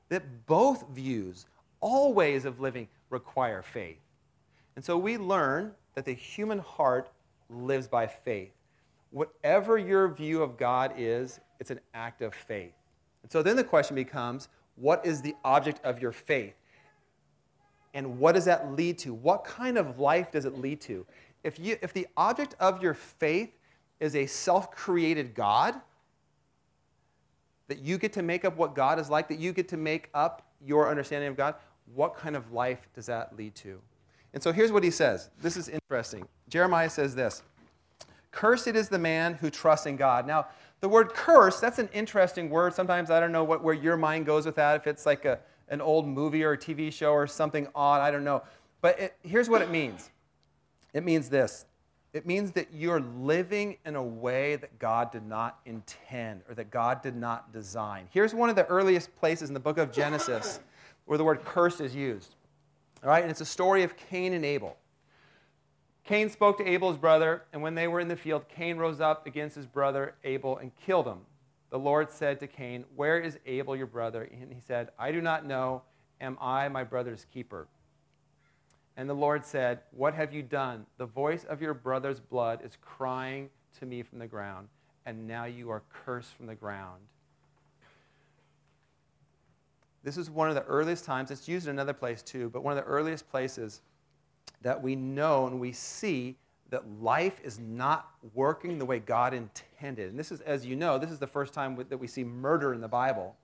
That 0.09 0.45
both 0.45 0.89
views, 0.89 1.45
all 1.79 2.13
ways 2.13 2.45
of 2.45 2.59
living, 2.59 2.87
require 3.09 3.61
faith. 3.61 3.99
And 4.75 4.83
so 4.83 4.97
we 4.97 5.17
learn 5.17 5.71
that 5.95 6.05
the 6.05 6.13
human 6.13 6.59
heart 6.59 7.09
lives 7.51 7.87
by 7.87 8.07
faith. 8.07 8.51
Whatever 9.11 9.77
your 9.77 10.07
view 10.07 10.41
of 10.41 10.57
God 10.57 10.93
is, 10.97 11.39
it's 11.59 11.71
an 11.71 11.79
act 11.93 12.21
of 12.21 12.33
faith. 12.33 12.73
And 13.23 13.31
so 13.31 13.43
then 13.43 13.55
the 13.55 13.63
question 13.63 13.95
becomes 13.95 14.47
what 14.75 15.05
is 15.05 15.21
the 15.21 15.35
object 15.43 15.83
of 15.85 16.01
your 16.01 16.11
faith? 16.11 16.55
And 17.93 18.17
what 18.19 18.35
does 18.35 18.45
that 18.45 18.71
lead 18.73 18.97
to? 18.99 19.13
What 19.13 19.43
kind 19.43 19.77
of 19.77 19.99
life 19.99 20.31
does 20.31 20.45
it 20.45 20.57
lead 20.57 20.79
to? 20.81 21.05
If, 21.43 21.59
you, 21.59 21.77
if 21.81 21.93
the 21.93 22.07
object 22.15 22.55
of 22.59 22.81
your 22.81 22.93
faith 22.93 23.51
is 23.99 24.15
a 24.15 24.25
self 24.25 24.71
created 24.71 25.35
God, 25.35 25.75
that 27.67 27.79
you 27.79 27.97
get 27.97 28.13
to 28.13 28.21
make 28.21 28.45
up 28.45 28.57
what 28.57 28.75
God 28.75 28.99
is 28.99 29.09
like, 29.09 29.27
that 29.29 29.39
you 29.39 29.53
get 29.53 29.67
to 29.69 29.77
make 29.77 30.09
up 30.13 30.47
your 30.65 30.89
understanding 30.89 31.29
of 31.29 31.37
God, 31.37 31.55
what 31.93 32.15
kind 32.15 32.35
of 32.35 32.51
life 32.51 32.87
does 32.93 33.05
that 33.07 33.35
lead 33.37 33.55
to? 33.55 33.79
And 34.33 34.41
so 34.41 34.51
here's 34.51 34.71
what 34.71 34.83
he 34.83 34.91
says. 34.91 35.29
This 35.41 35.57
is 35.57 35.69
interesting. 35.69 36.27
Jeremiah 36.49 36.89
says 36.89 37.15
this 37.15 37.43
Cursed 38.31 38.69
is 38.69 38.89
the 38.89 38.99
man 38.99 39.33
who 39.35 39.49
trusts 39.49 39.85
in 39.85 39.97
God. 39.97 40.25
Now, 40.25 40.47
the 40.79 40.89
word 40.89 41.13
curse, 41.13 41.59
that's 41.59 41.79
an 41.79 41.89
interesting 41.93 42.49
word. 42.49 42.73
Sometimes 42.73 43.11
I 43.11 43.19
don't 43.19 43.31
know 43.31 43.43
what, 43.43 43.63
where 43.63 43.75
your 43.75 43.97
mind 43.97 44.25
goes 44.25 44.45
with 44.45 44.55
that, 44.55 44.75
if 44.77 44.87
it's 44.87 45.05
like 45.05 45.25
a, 45.25 45.39
an 45.69 45.79
old 45.81 46.07
movie 46.07 46.43
or 46.43 46.53
a 46.53 46.57
TV 46.57 46.91
show 46.91 47.11
or 47.11 47.27
something 47.27 47.67
odd, 47.75 48.01
I 48.01 48.09
don't 48.09 48.23
know. 48.23 48.41
But 48.81 48.99
it, 48.99 49.15
here's 49.21 49.49
what 49.49 49.61
it 49.61 49.69
means 49.69 50.09
it 50.93 51.03
means 51.03 51.29
this 51.29 51.65
it 52.13 52.25
means 52.25 52.51
that 52.51 52.67
you're 52.73 52.99
living 52.99 53.77
in 53.85 53.95
a 53.95 54.03
way 54.03 54.57
that 54.57 54.77
God 54.79 55.11
did 55.11 55.25
not 55.25 55.59
intend 55.65 56.41
or 56.49 56.55
that 56.55 56.69
God 56.69 57.01
did 57.01 57.15
not 57.15 57.53
design. 57.53 58.07
Here's 58.11 58.33
one 58.33 58.49
of 58.49 58.55
the 58.57 58.65
earliest 58.65 59.15
places 59.15 59.49
in 59.49 59.53
the 59.53 59.61
book 59.61 59.77
of 59.77 59.93
Genesis 59.93 60.59
where 61.05 61.17
the 61.17 61.23
word 61.23 61.45
curse 61.45 61.79
is 61.79 61.95
used. 61.95 62.35
All 63.03 63.09
right, 63.09 63.23
and 63.23 63.31
it's 63.31 63.41
a 63.41 63.45
story 63.45 63.83
of 63.83 63.97
Cain 63.97 64.33
and 64.33 64.45
Abel. 64.45 64.77
Cain 66.03 66.29
spoke 66.29 66.57
to 66.57 66.67
Abel's 66.67 66.97
brother, 66.97 67.43
and 67.51 67.61
when 67.61 67.73
they 67.73 67.87
were 67.87 67.99
in 67.99 68.07
the 68.07 68.15
field, 68.15 68.47
Cain 68.47 68.77
rose 68.77 69.01
up 69.01 69.25
against 69.25 69.55
his 69.55 69.65
brother 69.65 70.15
Abel 70.23 70.57
and 70.57 70.71
killed 70.75 71.07
him. 71.07 71.19
The 71.71 71.79
Lord 71.79 72.11
said 72.11 72.39
to 72.41 72.47
Cain, 72.47 72.85
Where 72.95 73.19
is 73.19 73.39
Abel, 73.45 73.75
your 73.75 73.87
brother? 73.87 74.29
And 74.31 74.53
he 74.53 74.59
said, 74.59 74.89
I 74.99 75.11
do 75.11 75.21
not 75.21 75.45
know. 75.45 75.83
Am 76.19 76.37
I 76.39 76.67
my 76.69 76.83
brother's 76.83 77.25
keeper? 77.33 77.67
And 78.97 79.09
the 79.09 79.15
Lord 79.15 79.45
said, 79.45 79.79
What 79.91 80.13
have 80.13 80.33
you 80.33 80.43
done? 80.43 80.85
The 80.97 81.05
voice 81.05 81.43
of 81.45 81.61
your 81.61 81.73
brother's 81.73 82.19
blood 82.19 82.59
is 82.63 82.77
crying 82.81 83.49
to 83.79 83.85
me 83.85 84.03
from 84.03 84.19
the 84.19 84.27
ground, 84.27 84.67
and 85.05 85.27
now 85.27 85.45
you 85.45 85.71
are 85.71 85.81
cursed 86.05 86.33
from 86.33 86.45
the 86.45 86.55
ground. 86.55 87.01
This 90.03 90.17
is 90.17 90.29
one 90.29 90.49
of 90.49 90.55
the 90.55 90.63
earliest 90.63 91.05
times, 91.05 91.29
it's 91.31 91.47
used 91.47 91.67
in 91.67 91.71
another 91.71 91.93
place 91.93 92.21
too, 92.21 92.49
but 92.49 92.63
one 92.63 92.75
of 92.75 92.83
the 92.83 92.89
earliest 92.89 93.29
places 93.29 93.81
that 94.61 94.81
we 94.81 94.95
know 94.95 95.47
and 95.47 95.59
we 95.59 95.71
see 95.71 96.35
that 96.69 96.83
life 97.01 97.39
is 97.43 97.59
not 97.59 98.11
working 98.33 98.79
the 98.79 98.85
way 98.85 98.99
God 98.99 99.33
intended. 99.33 100.09
And 100.09 100.17
this 100.17 100.31
is, 100.31 100.41
as 100.41 100.65
you 100.65 100.75
know, 100.75 100.97
this 100.97 101.11
is 101.11 101.19
the 101.19 101.27
first 101.27 101.53
time 101.53 101.75
that 101.89 101.97
we 101.97 102.07
see 102.07 102.23
murder 102.23 102.73
in 102.73 102.81
the 102.81 102.87
Bible. 102.87 103.35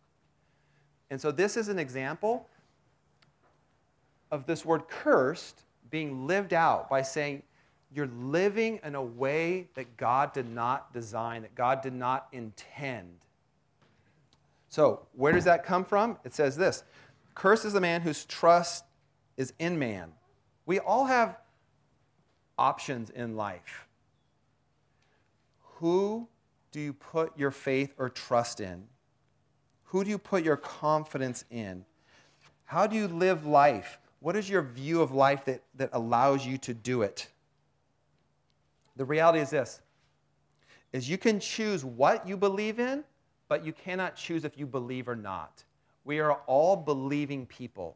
And 1.09 1.19
so 1.19 1.31
this 1.31 1.57
is 1.57 1.67
an 1.67 1.77
example 1.77 2.47
of 4.31 4.45
this 4.45 4.65
word 4.65 4.87
cursed 4.87 5.63
being 5.89 6.25
lived 6.25 6.53
out 6.53 6.89
by 6.89 7.01
saying, 7.01 7.43
you're 7.93 8.09
living 8.21 8.79
in 8.83 8.95
a 8.95 9.03
way 9.03 9.67
that 9.75 9.95
God 9.97 10.33
did 10.33 10.49
not 10.49 10.93
design, 10.93 11.41
that 11.43 11.55
God 11.55 11.81
did 11.81 11.93
not 11.93 12.27
intend. 12.31 13.07
So, 14.69 15.07
where 15.13 15.31
does 15.31 15.45
that 15.45 15.63
come 15.63 15.85
from? 15.85 16.17
It 16.23 16.33
says 16.33 16.57
this 16.57 16.83
Cursed 17.35 17.65
is 17.65 17.73
the 17.73 17.81
man 17.81 18.01
whose 18.01 18.25
trust 18.25 18.83
is 19.37 19.53
in 19.59 19.77
man. 19.79 20.11
We 20.65 20.79
all 20.79 21.05
have 21.05 21.37
options 22.57 23.09
in 23.09 23.35
life. 23.35 23.87
Who 25.75 26.27
do 26.71 26.79
you 26.79 26.93
put 26.93 27.37
your 27.37 27.51
faith 27.51 27.93
or 27.97 28.09
trust 28.09 28.59
in? 28.59 28.83
Who 29.85 30.03
do 30.03 30.09
you 30.09 30.17
put 30.17 30.43
your 30.43 30.57
confidence 30.57 31.45
in? 31.49 31.85
How 32.65 32.87
do 32.87 32.95
you 32.95 33.07
live 33.07 33.45
life? 33.45 33.99
What 34.19 34.35
is 34.35 34.49
your 34.49 34.63
view 34.63 35.01
of 35.01 35.11
life 35.11 35.45
that, 35.45 35.63
that 35.75 35.91
allows 35.93 36.45
you 36.45 36.57
to 36.59 36.73
do 36.73 37.03
it? 37.03 37.29
The 38.97 39.05
reality 39.05 39.39
is 39.39 39.51
this 39.51 39.81
is 40.93 41.09
you 41.09 41.17
can 41.17 41.39
choose 41.39 41.85
what 41.85 42.27
you 42.27 42.35
believe 42.35 42.79
in 42.79 43.03
but 43.47 43.65
you 43.65 43.73
cannot 43.73 44.15
choose 44.15 44.43
if 44.43 44.57
you 44.57 44.65
believe 44.65 45.07
or 45.07 45.15
not. 45.15 45.63
We 46.05 46.19
are 46.19 46.33
all 46.47 46.75
believing 46.75 47.45
people. 47.45 47.95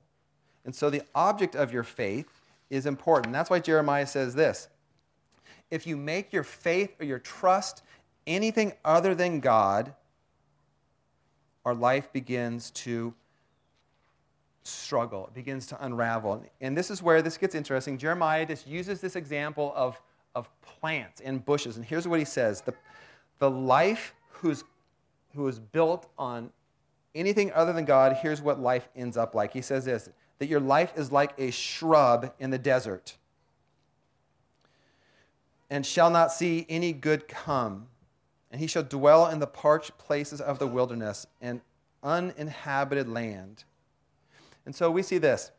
And 0.65 0.75
so 0.75 0.89
the 0.89 1.01
object 1.15 1.55
of 1.55 1.73
your 1.73 1.83
faith 1.83 2.41
is 2.69 2.85
important. 2.85 3.33
That's 3.33 3.49
why 3.49 3.59
Jeremiah 3.59 4.07
says 4.07 4.35
this 4.35 4.67
If 5.69 5.87
you 5.87 5.97
make 5.97 6.33
your 6.33 6.43
faith 6.43 6.95
or 6.99 7.05
your 7.05 7.19
trust 7.19 7.83
anything 8.27 8.73
other 8.85 9.15
than 9.15 9.39
God, 9.39 9.93
our 11.65 11.73
life 11.73 12.11
begins 12.11 12.71
to 12.71 13.13
struggle, 14.63 15.27
it 15.27 15.33
begins 15.33 15.65
to 15.67 15.85
unravel. 15.85 16.43
And 16.59 16.77
this 16.77 16.91
is 16.91 17.01
where 17.01 17.21
this 17.21 17.37
gets 17.37 17.55
interesting. 17.55 17.97
Jeremiah 17.97 18.45
just 18.45 18.67
uses 18.67 19.01
this 19.01 19.15
example 19.15 19.73
of, 19.75 19.99
of 20.35 20.49
plants 20.61 21.21
and 21.21 21.43
bushes. 21.43 21.77
And 21.77 21.85
here's 21.85 22.07
what 22.07 22.19
he 22.19 22.25
says 22.25 22.61
the, 22.61 22.73
the 23.39 23.49
life 23.49 24.13
whose 24.29 24.63
who 25.35 25.47
is 25.47 25.59
built 25.59 26.07
on 26.17 26.51
anything 27.15 27.51
other 27.53 27.73
than 27.73 27.85
God, 27.85 28.17
here's 28.21 28.41
what 28.41 28.59
life 28.59 28.87
ends 28.95 29.17
up 29.17 29.35
like. 29.35 29.53
He 29.53 29.61
says 29.61 29.85
this 29.85 30.09
that 30.39 30.47
your 30.47 30.59
life 30.59 30.93
is 30.95 31.11
like 31.11 31.33
a 31.37 31.51
shrub 31.51 32.33
in 32.39 32.49
the 32.49 32.57
desert 32.57 33.17
and 35.69 35.85
shall 35.85 36.09
not 36.09 36.31
see 36.31 36.65
any 36.67 36.91
good 36.91 37.27
come. 37.27 37.87
And 38.51 38.59
he 38.59 38.67
shall 38.67 38.83
dwell 38.83 39.27
in 39.27 39.39
the 39.39 39.47
parched 39.47 39.97
places 39.97 40.41
of 40.41 40.59
the 40.59 40.67
wilderness 40.67 41.25
and 41.39 41.61
uninhabited 42.03 43.07
land. 43.07 43.63
And 44.65 44.75
so 44.75 44.91
we 44.91 45.01
see 45.01 45.17
this 45.17 45.51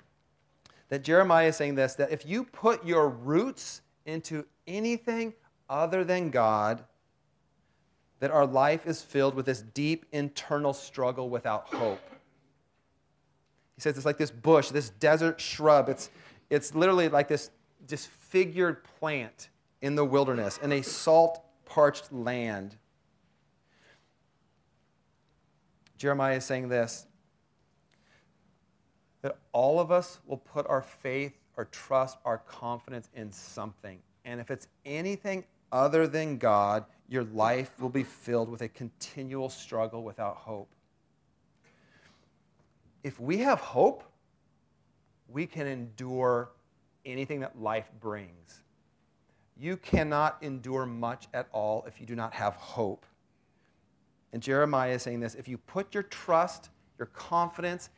that 0.91 1.02
Jeremiah 1.02 1.49
is 1.49 1.57
saying 1.57 1.76
this 1.76 1.95
that 1.95 2.12
if 2.12 2.26
you 2.26 2.45
put 2.45 2.85
your 2.85 3.09
roots 3.09 3.81
into 4.05 4.45
anything 4.67 5.33
other 5.71 6.05
than 6.05 6.29
God, 6.29 6.85
that 8.23 8.31
our 8.31 8.47
life 8.47 8.87
is 8.87 9.02
filled 9.02 9.35
with 9.35 9.47
this 9.47 9.62
deep 9.75 10.07
internal 10.12 10.73
struggle 10.73 11.29
without 11.29 11.67
hope. 11.75 11.99
He 13.75 13.81
says 13.81 13.97
it's 13.97 14.07
like 14.07 14.17
this 14.17 14.31
bush, 14.31 14.69
this 14.69 14.91
desert 14.91 15.41
shrub. 15.41 15.88
It's, 15.88 16.09
it's 16.49 16.73
literally 16.73 17.09
like 17.09 17.26
this 17.26 17.50
disfigured 17.85 18.85
plant 19.00 19.49
in 19.81 19.97
the 19.97 20.05
wilderness, 20.05 20.61
in 20.62 20.71
a 20.71 20.83
salt, 20.83 21.43
parched 21.64 22.12
land. 22.12 22.76
Jeremiah 25.99 26.37
is 26.37 26.45
saying 26.45 26.69
this 26.69 27.09
that 29.23 29.37
all 29.50 29.81
of 29.81 29.91
us 29.91 30.21
will 30.26 30.37
put 30.37 30.64
our 30.69 30.83
faith, 30.83 31.33
our 31.57 31.64
trust, 31.64 32.19
our 32.25 32.38
confidence 32.38 33.09
in 33.17 33.33
something. 33.33 33.99
And 34.25 34.41
if 34.41 34.52
it's 34.52 34.69
anything 34.87 35.43
other 35.73 36.07
than 36.07 36.38
God, 36.38 36.85
your 37.12 37.25
life 37.25 37.78
will 37.78 37.90
be 37.90 38.02
filled 38.02 38.49
with 38.49 38.62
a 38.62 38.69
continual 38.69 39.50
struggle 39.50 40.02
without 40.02 40.37
hope. 40.37 40.71
If 43.04 43.21
we 43.21 43.38
have 43.38 43.61
hope, 43.61 44.02
we 45.28 45.47
can 45.47 45.66
endure 45.66 46.50
anything 47.04 47.40
that 47.40 47.61
life 47.61 47.90
brings. 48.00 48.62
You 49.59 49.76
cannot 49.76 50.38
endure 50.40 50.87
much 50.87 51.28
at 51.35 51.49
all 51.52 51.85
if 51.87 52.00
you 52.00 52.07
do 52.07 52.16
not 52.16 52.33
have 52.33 52.54
hope. 52.54 53.04
And 54.33 54.42
Jeremiah 54.42 54.92
is 54.92 55.02
saying 55.02 55.21
this 55.21 55.35
if 55.35 55.47
you 55.47 55.59
put 55.59 55.92
your 55.92 56.04
trust, 56.04 56.71
your 56.99 57.07
confidence 57.07 57.90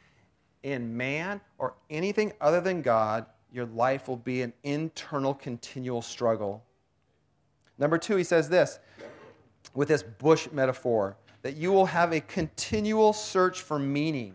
in 0.64 0.96
man 0.96 1.40
or 1.58 1.74
anything 1.88 2.32
other 2.40 2.60
than 2.60 2.82
God, 2.82 3.26
your 3.52 3.66
life 3.66 4.08
will 4.08 4.16
be 4.16 4.42
an 4.42 4.52
internal, 4.64 5.34
continual 5.34 6.02
struggle. 6.02 6.64
Number 7.78 7.98
two, 7.98 8.16
he 8.16 8.24
says 8.24 8.48
this 8.48 8.78
with 9.74 9.88
this 9.88 10.02
bush 10.02 10.48
metaphor 10.52 11.16
that 11.42 11.56
you 11.56 11.70
will 11.72 11.86
have 11.86 12.12
a 12.12 12.20
continual 12.20 13.12
search 13.12 13.60
for 13.60 13.78
meaning. 13.78 14.34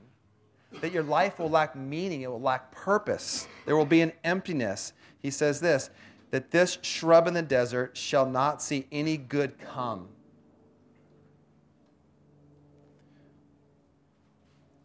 that 0.82 0.92
your 0.92 1.02
life 1.04 1.40
will 1.40 1.50
lack 1.50 1.76
meaning, 1.76 2.22
it 2.22 2.30
will 2.30 2.40
lack 2.40 2.72
purpose. 2.72 3.48
There 3.66 3.76
will 3.76 3.86
be 3.88 4.02
an 4.02 4.14
emptiness. 4.24 4.94
He 5.20 5.32
says 5.32 5.60
this 5.60 5.90
that 6.32 6.52
this 6.52 6.78
shrub 6.84 7.28
in 7.28 7.34
the 7.34 7.42
desert 7.42 7.98
shall 7.98 8.30
not 8.30 8.62
see 8.62 8.86
any 8.92 9.18
good 9.18 9.58
come. 9.58 10.08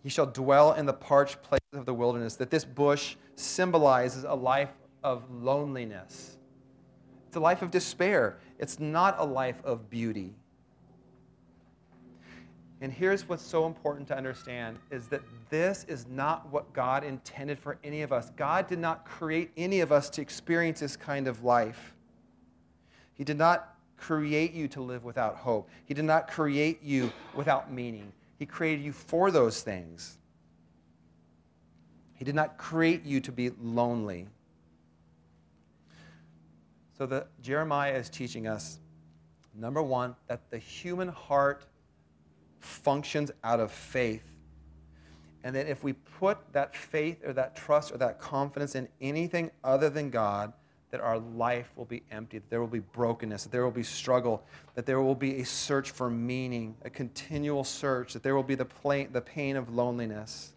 He 0.02 0.08
shall 0.08 0.26
dwell 0.26 0.72
in 0.72 0.86
the 0.86 0.94
parched 0.94 1.42
places 1.42 1.74
of 1.74 1.84
the 1.84 1.92
wilderness, 1.92 2.36
that 2.36 2.50
this 2.50 2.64
bush 2.64 3.16
symbolizes 3.36 4.24
a 4.24 4.34
life 4.34 4.72
of 5.02 5.30
loneliness. 5.30 6.38
It's 7.28 7.36
a 7.36 7.40
life 7.40 7.60
of 7.60 7.70
despair. 7.70 8.38
It's 8.58 8.80
not 8.80 9.16
a 9.18 9.24
life 9.24 9.62
of 9.64 9.90
beauty. 9.90 10.34
And 12.84 12.92
here's 12.92 13.26
what's 13.26 13.42
so 13.42 13.64
important 13.64 14.06
to 14.08 14.14
understand 14.14 14.78
is 14.90 15.08
that 15.08 15.22
this 15.48 15.86
is 15.88 16.06
not 16.06 16.52
what 16.52 16.70
God 16.74 17.02
intended 17.02 17.58
for 17.58 17.78
any 17.82 18.02
of 18.02 18.12
us. 18.12 18.28
God 18.36 18.66
did 18.66 18.78
not 18.78 19.06
create 19.06 19.50
any 19.56 19.80
of 19.80 19.90
us 19.90 20.10
to 20.10 20.20
experience 20.20 20.80
this 20.80 20.94
kind 20.94 21.26
of 21.26 21.42
life. 21.42 21.94
He 23.14 23.24
did 23.24 23.38
not 23.38 23.74
create 23.96 24.52
you 24.52 24.68
to 24.68 24.82
live 24.82 25.02
without 25.02 25.36
hope. 25.36 25.70
He 25.86 25.94
did 25.94 26.04
not 26.04 26.28
create 26.28 26.82
you 26.82 27.10
without 27.34 27.72
meaning. 27.72 28.12
He 28.38 28.44
created 28.44 28.84
you 28.84 28.92
for 28.92 29.30
those 29.30 29.62
things. 29.62 30.18
He 32.16 32.24
did 32.26 32.34
not 32.34 32.58
create 32.58 33.02
you 33.06 33.18
to 33.20 33.32
be 33.32 33.48
lonely. 33.62 34.26
So 36.98 37.06
the 37.06 37.28
Jeremiah 37.40 37.94
is 37.94 38.10
teaching 38.10 38.46
us 38.46 38.78
number 39.54 39.82
1 39.82 40.14
that 40.26 40.50
the 40.50 40.58
human 40.58 41.08
heart 41.08 41.64
functions 42.64 43.30
out 43.42 43.60
of 43.60 43.70
faith. 43.70 44.24
And 45.44 45.54
that 45.54 45.68
if 45.68 45.84
we 45.84 45.92
put 45.92 46.38
that 46.52 46.74
faith 46.74 47.18
or 47.24 47.32
that 47.34 47.54
trust 47.54 47.92
or 47.92 47.98
that 47.98 48.18
confidence 48.18 48.74
in 48.74 48.88
anything 49.00 49.50
other 49.62 49.90
than 49.90 50.10
God, 50.10 50.52
that 50.90 51.00
our 51.00 51.18
life 51.18 51.72
will 51.76 51.84
be 51.84 52.02
empty, 52.10 52.38
that 52.38 52.48
there 52.50 52.60
will 52.60 52.66
be 52.68 52.78
brokenness, 52.78 53.42
that 53.42 53.52
there 53.52 53.64
will 53.64 53.70
be 53.70 53.82
struggle, 53.82 54.44
that 54.74 54.86
there 54.86 55.02
will 55.02 55.14
be 55.14 55.40
a 55.40 55.44
search 55.44 55.90
for 55.90 56.08
meaning, 56.08 56.76
a 56.84 56.90
continual 56.90 57.64
search, 57.64 58.12
that 58.12 58.22
there 58.22 58.34
will 58.34 58.44
be 58.44 58.54
the, 58.54 58.64
plain, 58.64 59.12
the 59.12 59.20
pain 59.20 59.56
of 59.56 59.74
loneliness. 59.74 60.52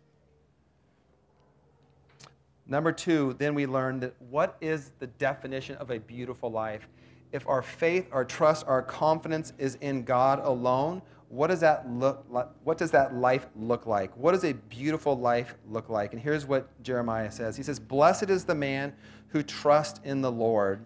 Number 2.67 2.91
two, 2.91 3.35
then 3.39 3.55
we 3.55 3.65
learn 3.65 3.99
that 4.01 4.13
what 4.29 4.57
is 4.61 4.91
the 4.99 5.07
definition 5.07 5.75
of 5.77 5.89
a 5.89 5.99
beautiful 5.99 6.51
life? 6.51 6.87
If 7.31 7.47
our 7.47 7.61
faith, 7.61 8.07
our 8.11 8.23
trust, 8.23 8.65
our 8.67 8.81
confidence 8.81 9.53
is 9.57 9.75
in 9.81 10.03
God 10.03 10.39
alone, 10.43 11.01
what 11.29 11.47
does 11.47 11.59
that 11.59 11.89
look 11.89 12.25
like? 12.29 12.47
What 12.63 12.77
does 12.77 12.91
that 12.91 13.13
life 13.13 13.47
look 13.55 13.85
like? 13.85 14.15
What 14.15 14.31
does 14.31 14.45
a 14.45 14.53
beautiful 14.53 15.17
life 15.17 15.55
look 15.69 15.89
like? 15.89 16.13
And 16.13 16.21
here's 16.21 16.45
what 16.45 16.67
Jeremiah 16.83 17.31
says. 17.31 17.57
He 17.57 17.63
says, 17.63 17.79
"Blessed 17.79 18.29
is 18.29 18.45
the 18.45 18.55
man 18.55 18.93
who 19.29 19.43
trusts 19.43 19.99
in 20.05 20.21
the 20.21 20.31
Lord, 20.31 20.85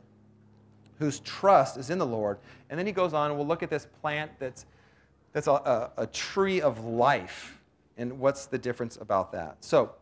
whose 0.98 1.20
trust 1.20 1.78
is 1.78 1.92
in 1.92 2.00
the 2.00 2.06
Lord." 2.06 2.40
And 2.70 2.80
then 2.80 2.88
he 2.88 2.92
goes 2.92 3.14
on, 3.14 3.30
and 3.30 3.38
we'll 3.38 3.48
look 3.48 3.62
at 3.62 3.70
this 3.70 3.88
plant 4.02 4.32
that's 4.40 4.66
that's 5.32 5.48
a, 5.48 5.52
a, 5.52 5.92
a 5.98 6.08
tree 6.08 6.60
of 6.60 6.84
life, 6.84 7.60
and 7.98 8.20
what's 8.20 8.48
the 8.48 8.58
difference 8.58 8.98
about 8.98 9.32
that? 9.34 9.58
So, 9.60 9.94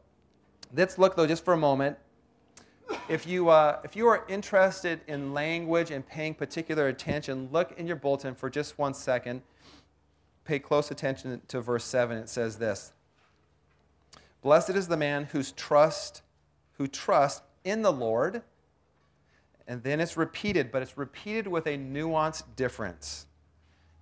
let's 0.74 0.98
look 0.98 1.18
though 1.18 1.28
just 1.28 1.44
for 1.44 1.54
a 1.54 1.58
moment. 1.58 1.98
If 3.08 3.28
you, 3.28 3.50
uh, 3.50 3.82
if 3.84 3.96
you 3.96 4.08
are 4.08 4.26
interested 4.28 5.02
in 5.08 5.32
language 5.34 5.92
and 5.92 6.08
paying 6.08 6.34
particular 6.34 6.88
attention, 6.88 7.50
look 7.52 7.78
in 7.78 7.86
your 7.86 7.96
bulletin 7.96 8.34
for 8.34 8.50
just 8.50 8.80
one 8.80 8.96
second 8.96 9.44
pay 10.50 10.58
close 10.58 10.90
attention 10.90 11.40
to 11.48 11.62
verse 11.62 11.84
7. 11.86 12.18
It 12.18 12.28
says 12.28 12.58
this 12.58 12.92
Blessed 14.42 14.72
is 14.72 14.88
the 14.88 14.98
man 14.98 15.26
whose 15.26 15.52
trust, 15.52 16.24
who 16.78 16.88
trusts 16.88 17.42
in 17.64 17.84
the 17.84 17.94
Lord. 17.94 18.42
And 19.68 19.84
then 19.84 20.00
it's 20.00 20.18
repeated, 20.18 20.72
but 20.72 20.82
it's 20.82 20.98
repeated 20.98 21.48
with 21.48 21.68
a 21.68 21.78
nuanced 21.78 22.44
difference. 22.56 23.28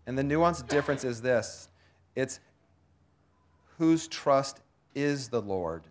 And 0.06 0.18
the 0.18 0.24
nuanced 0.24 0.70
difference 0.70 1.04
is 1.04 1.22
this 1.22 1.68
it's 2.16 2.40
whose 3.78 4.08
trust 4.08 4.62
is 4.96 5.28
the 5.28 5.42
Lord. 5.42 5.84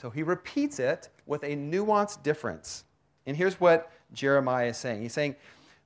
So 0.00 0.08
he 0.08 0.22
repeats 0.22 0.78
it 0.78 1.08
with 1.26 1.42
a 1.42 1.56
nuanced 1.56 2.22
difference. 2.22 2.84
And 3.26 3.36
here's 3.36 3.58
what 3.58 3.90
Jeremiah 4.12 4.68
is 4.68 4.76
saying 4.76 5.02
He's 5.02 5.12
saying 5.12 5.34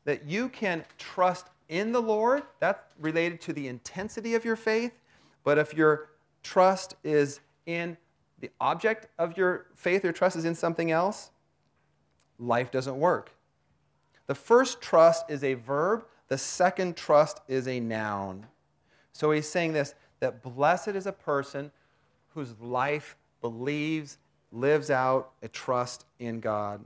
that 0.05 0.27
you 0.27 0.51
can 0.51 0.85
trust 0.99 1.47
in 1.69 1.93
the 1.93 2.01
Lord, 2.01 2.43
that's 2.61 2.95
related 2.99 3.41
to 3.43 3.53
the 3.53 3.69
intensity 3.69 4.35
of 4.35 4.45
your 4.45 4.57
faith. 4.57 4.93
But 5.45 5.59
if 5.59 5.75
your 5.75 6.11
trust 6.43 6.97
is 7.05 7.41
in 7.67 7.97
the 8.41 8.51
object 8.61 9.09
of 9.19 9.37
your 9.37 9.67
faith 9.75 10.05
or 10.05 10.13
trust 10.13 10.37
is 10.37 10.45
in 10.45 10.55
something 10.55 10.91
else, 10.91 11.31
life 12.39 12.71
doesn't 12.71 12.99
work. 12.99 13.33
The 14.27 14.35
first 14.35 14.81
trust 14.81 15.31
is 15.31 15.43
a 15.43 15.55
verb, 15.55 16.05
the 16.29 16.39
second 16.39 16.97
trust 16.97 17.41
is 17.49 17.67
a 17.67 17.81
noun. 17.81 18.47
So 19.13 19.31
he's 19.31 19.49
saying 19.49 19.73
this 19.73 19.95
that 20.21 20.43
blessed 20.43 20.89
is 20.89 21.07
a 21.07 21.13
person 21.13 21.71
whose 22.35 22.55
life 22.61 23.17
believes, 23.41 24.19
lives 24.53 24.91
out 24.91 25.31
a 25.43 25.49
trust 25.49 26.05
in 26.19 26.41
God. 26.41 26.81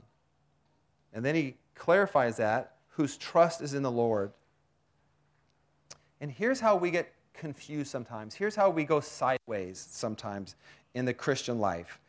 And 1.13 1.23
then 1.23 1.35
he 1.35 1.55
clarifies 1.75 2.37
that 2.37 2.75
whose 2.89 3.17
trust 3.17 3.61
is 3.61 3.73
in 3.73 3.83
the 3.83 3.91
Lord. 3.91 4.31
And 6.23 6.31
here's 6.31 6.61
how 6.61 6.77
we 6.77 6.89
get 6.89 7.11
confused 7.33 7.91
sometimes. 7.91 8.33
Here's 8.33 8.55
how 8.55 8.69
we 8.69 8.85
go 8.85 9.01
sideways 9.01 9.85
sometimes 9.91 10.55
in 10.93 11.03
the 11.03 11.13
Christian 11.13 11.59
life. 11.59 11.99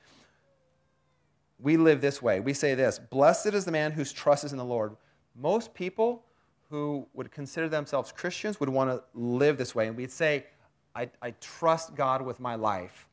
We 1.58 1.76
live 1.76 2.00
this 2.00 2.22
way. 2.22 2.38
We 2.38 2.52
say 2.52 2.76
this 2.76 3.00
Blessed 3.00 3.54
is 3.54 3.64
the 3.64 3.72
man 3.72 3.90
whose 3.90 4.12
trust 4.12 4.44
is 4.44 4.52
in 4.52 4.58
the 4.58 4.64
Lord. 4.64 4.96
Most 5.34 5.74
people 5.74 6.22
who 6.70 7.08
would 7.12 7.32
consider 7.32 7.68
themselves 7.68 8.12
Christians 8.12 8.60
would 8.60 8.68
want 8.68 8.88
to 8.88 9.02
live 9.14 9.58
this 9.58 9.74
way. 9.74 9.88
And 9.88 9.96
we'd 9.96 10.12
say, 10.12 10.46
I, 10.94 11.10
I 11.20 11.32
trust 11.40 11.96
God 11.96 12.22
with 12.22 12.38
my 12.38 12.54
life. 12.54 13.08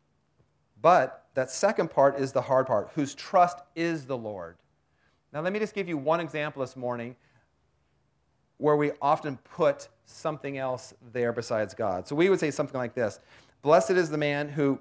But 0.83 1.25
that 1.33 1.49
second 1.49 1.89
part 1.89 2.19
is 2.19 2.31
the 2.31 2.43
hard 2.43 2.67
part, 2.67 2.91
whose 2.93 3.15
trust 3.15 3.57
is 3.75 4.05
the 4.05 4.17
Lord. 4.17 4.55
Now, 5.33 5.41
let 5.41 5.51
me 5.51 5.57
just 5.57 5.73
give 5.73 5.89
you 5.89 5.97
one 5.97 6.19
example 6.19 6.59
this 6.59 6.75
morning 6.75 7.15
where 8.61 8.75
we 8.75 8.91
often 9.01 9.37
put 9.37 9.89
something 10.05 10.59
else 10.59 10.93
there 11.11 11.33
besides 11.33 11.73
God. 11.73 12.07
So 12.07 12.15
we 12.15 12.29
would 12.29 12.39
say 12.39 12.51
something 12.51 12.77
like 12.77 12.93
this 12.93 13.19
Blessed 13.63 13.91
is 13.91 14.09
the 14.09 14.17
man 14.17 14.49
who, 14.49 14.79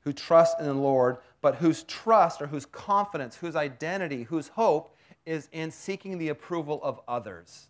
who 0.00 0.12
trusts 0.12 0.58
in 0.58 0.66
the 0.66 0.74
Lord, 0.74 1.18
but 1.42 1.56
whose 1.56 1.82
trust 1.84 2.40
or 2.40 2.46
whose 2.46 2.64
confidence, 2.66 3.36
whose 3.36 3.54
identity, 3.54 4.22
whose 4.22 4.48
hope 4.48 4.96
is 5.26 5.48
in 5.52 5.70
seeking 5.70 6.16
the 6.16 6.30
approval 6.30 6.80
of 6.82 7.00
others. 7.06 7.68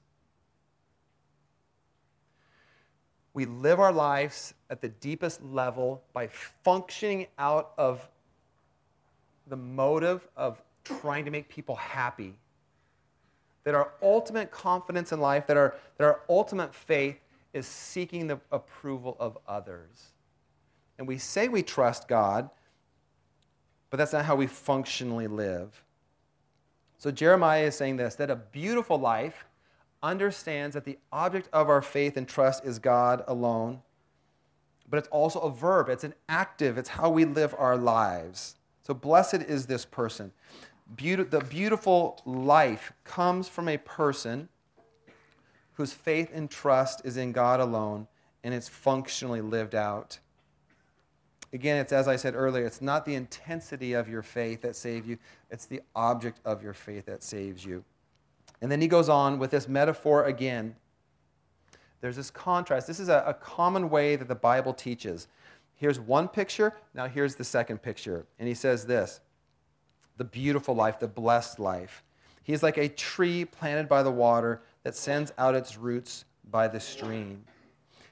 We 3.34 3.46
live 3.46 3.80
our 3.80 3.92
lives 3.92 4.54
at 4.70 4.80
the 4.80 4.88
deepest 4.88 5.42
level 5.42 6.02
by 6.12 6.28
functioning 6.28 7.26
out 7.38 7.72
of 7.78 8.08
the 9.48 9.56
motive 9.56 10.26
of 10.36 10.62
trying 10.84 11.24
to 11.24 11.30
make 11.30 11.48
people 11.48 11.76
happy 11.76 12.34
that 13.64 13.74
our 13.74 13.92
ultimate 14.02 14.50
confidence 14.50 15.12
in 15.12 15.20
life, 15.20 15.46
that 15.46 15.56
our, 15.56 15.74
that 15.98 16.04
our 16.04 16.20
ultimate 16.28 16.74
faith 16.74 17.16
is 17.52 17.66
seeking 17.66 18.26
the 18.26 18.40
approval 18.52 19.16
of 19.20 19.38
others. 19.46 20.12
And 20.98 21.06
we 21.06 21.18
say 21.18 21.48
we 21.48 21.62
trust 21.62 22.08
God, 22.08 22.50
but 23.90 23.96
that's 23.96 24.12
not 24.12 24.24
how 24.24 24.36
we 24.36 24.46
functionally 24.46 25.26
live. 25.26 25.82
So 26.98 27.10
Jeremiah 27.10 27.64
is 27.64 27.74
saying 27.74 27.96
this 27.96 28.14
that 28.16 28.30
a 28.30 28.36
beautiful 28.36 28.98
life 28.98 29.46
understands 30.02 30.74
that 30.74 30.84
the 30.84 30.98
object 31.12 31.48
of 31.52 31.68
our 31.68 31.82
faith 31.82 32.16
and 32.16 32.28
trust 32.28 32.64
is 32.64 32.78
God 32.78 33.24
alone, 33.26 33.80
but 34.88 34.98
it's 34.98 35.08
also 35.08 35.40
a 35.40 35.50
verb, 35.50 35.88
it's 35.88 36.04
an 36.04 36.14
active, 36.28 36.78
it's 36.78 36.88
how 36.88 37.10
we 37.10 37.24
live 37.24 37.54
our 37.58 37.76
lives. 37.76 38.56
So 38.82 38.94
blessed 38.94 39.34
is 39.34 39.66
this 39.66 39.84
person 39.84 40.32
the 40.96 41.44
beautiful 41.48 42.20
life 42.24 42.92
comes 43.04 43.48
from 43.48 43.68
a 43.68 43.78
person 43.78 44.48
whose 45.74 45.92
faith 45.92 46.30
and 46.32 46.50
trust 46.50 47.02
is 47.04 47.16
in 47.16 47.32
God 47.32 47.60
alone 47.60 48.06
and 48.42 48.52
it's 48.54 48.68
functionally 48.68 49.40
lived 49.40 49.74
out. 49.74 50.18
Again, 51.52 51.78
it's 51.78 51.92
as 51.92 52.06
I 52.06 52.16
said 52.16 52.34
earlier, 52.34 52.64
it's 52.64 52.80
not 52.80 53.04
the 53.04 53.14
intensity 53.14 53.92
of 53.92 54.08
your 54.08 54.22
faith 54.22 54.62
that 54.62 54.76
saves 54.76 55.06
you, 55.06 55.18
it's 55.50 55.66
the 55.66 55.82
object 55.94 56.40
of 56.44 56.62
your 56.62 56.74
faith 56.74 57.06
that 57.06 57.22
saves 57.22 57.64
you. 57.64 57.84
And 58.60 58.70
then 58.70 58.80
he 58.80 58.88
goes 58.88 59.08
on 59.08 59.38
with 59.38 59.50
this 59.50 59.68
metaphor 59.68 60.24
again. 60.24 60.76
There's 62.00 62.16
this 62.16 62.30
contrast. 62.30 62.86
This 62.86 63.00
is 63.00 63.08
a, 63.08 63.24
a 63.26 63.34
common 63.34 63.90
way 63.90 64.16
that 64.16 64.28
the 64.28 64.34
Bible 64.34 64.72
teaches. 64.72 65.28
Here's 65.74 65.98
one 65.98 66.28
picture, 66.28 66.74
now 66.94 67.06
here's 67.06 67.36
the 67.36 67.44
second 67.44 67.78
picture. 67.78 68.26
And 68.38 68.46
he 68.46 68.54
says 68.54 68.86
this 68.86 69.20
the 70.20 70.24
beautiful 70.24 70.74
life, 70.74 70.98
the 70.98 71.08
blessed 71.08 71.58
life. 71.58 72.04
He 72.42 72.52
is 72.52 72.62
like 72.62 72.76
a 72.76 72.90
tree 72.90 73.46
planted 73.46 73.88
by 73.88 74.02
the 74.02 74.10
water 74.10 74.60
that 74.82 74.94
sends 74.94 75.32
out 75.38 75.54
its 75.54 75.78
roots 75.78 76.26
by 76.50 76.68
the 76.68 76.78
stream. 76.78 77.42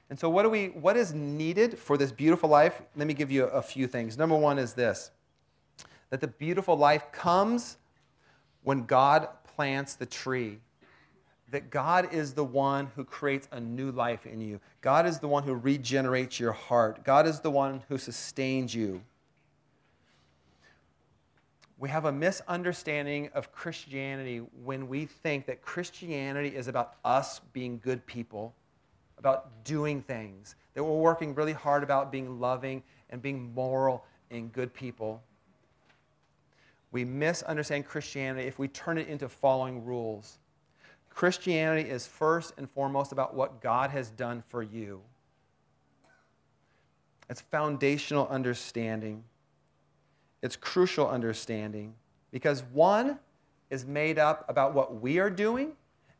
And 0.09 0.17
so, 0.17 0.27
what, 0.27 0.41
do 0.41 0.49
we, 0.49 0.69
what 0.69 0.97
is 0.97 1.13
needed 1.13 1.77
for 1.77 1.99
this 1.99 2.11
beautiful 2.11 2.49
life? 2.49 2.81
Let 2.95 3.05
me 3.05 3.13
give 3.13 3.29
you 3.29 3.43
a, 3.45 3.61
few 3.61 3.85
things. 3.85 4.17
Number 4.17 4.35
one 4.35 4.57
is 4.57 4.73
this 4.73 5.11
that 6.09 6.19
the 6.19 6.27
beautiful 6.27 6.75
life 6.75 7.11
comes 7.11 7.77
when 8.63 8.85
God 8.85 9.27
plants 9.55 9.93
the 9.93 10.07
tree. 10.07 10.57
That 11.51 11.69
God 11.69 12.11
is 12.11 12.33
the 12.33 12.43
one 12.43 12.87
who 12.95 13.03
creates 13.03 13.47
a 13.51 13.59
new 13.59 13.91
life 13.91 14.25
in 14.25 14.41
you. 14.41 14.59
God 14.81 15.05
is 15.05 15.19
the 15.19 15.27
one 15.27 15.43
who 15.43 15.53
regenerates 15.53 16.39
your 16.39 16.53
heart. 16.53 17.03
God 17.03 17.27
is 17.27 17.41
the 17.41 17.51
one 17.51 17.83
who 17.87 17.99
sustains 17.99 18.73
you. 18.73 19.03
We 21.79 21.89
have 21.89 22.05
a 22.05 22.11
misunderstanding 22.11 23.29
of 23.33 23.51
Christianity 23.51 24.41
when 24.63 24.87
we 24.87 25.05
think 25.05 25.47
that 25.47 25.61
Christianity 25.61 26.55
is 26.55 26.67
about 26.67 26.95
us 27.03 27.39
being 27.53 27.79
good 27.79 28.05
people 28.05 28.53
about 29.19 29.63
doing 29.65 30.01
things, 30.01 30.55
that 30.73 30.83
we're 30.83 30.97
working 30.97 31.35
really 31.35 31.53
hard 31.53 31.83
about 31.83 32.11
being 32.11 32.39
loving 32.39 32.81
and 33.09 33.21
being 33.21 33.53
moral 33.53 34.05
and 34.31 34.51
good 34.51 34.73
people. 34.73 35.21
We 36.91 37.05
misunderstand 37.05 37.85
Christianity 37.85 38.47
if 38.47 38.57
we 38.57 38.67
turn 38.69 38.97
it 38.97 39.07
into 39.07 39.29
following 39.29 39.85
rules. 39.85 40.39
Christianity 41.09 41.87
is 41.87 42.07
first 42.07 42.53
and 42.57 42.69
foremost 42.69 43.11
about 43.11 43.35
what 43.35 43.61
God 43.61 43.91
has 43.91 44.09
done 44.09 44.41
for 44.47 44.63
you. 44.63 45.01
It's 47.29 47.41
foundational 47.41 48.27
understanding. 48.29 49.23
It's 50.41 50.55
crucial 50.55 51.07
understanding 51.07 51.93
because 52.31 52.63
one 52.71 53.19
is 53.69 53.85
made 53.85 54.17
up 54.17 54.45
about 54.49 54.73
what 54.73 55.01
we 55.01 55.19
are 55.19 55.29
doing, 55.29 55.73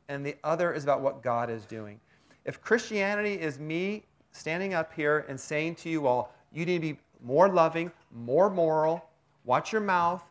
and 0.08 0.26
the 0.26 0.36
other 0.44 0.74
is 0.74 0.84
about 0.84 1.02
what 1.02 1.24
God 1.24 1.50
is 1.50 1.66
doing. 1.66 2.00
If 2.46 2.62
Christianity 2.62 3.34
is 3.34 3.60
me 3.60 4.04
standing 4.32 4.74
up 4.74 4.94
here 4.94 5.26
and 5.28 5.40
saying 5.40 5.76
to 5.76 5.90
you 5.90 6.08
all, 6.08 6.34
you 6.52 6.66
need 6.66 6.82
to 6.82 6.94
be 6.94 7.00
more 7.24 7.50
loving, 7.50 7.92
more 8.12 8.50
moral, 8.50 9.04
watch 9.46 9.72
your 9.72 9.82
mouth, 9.82 10.24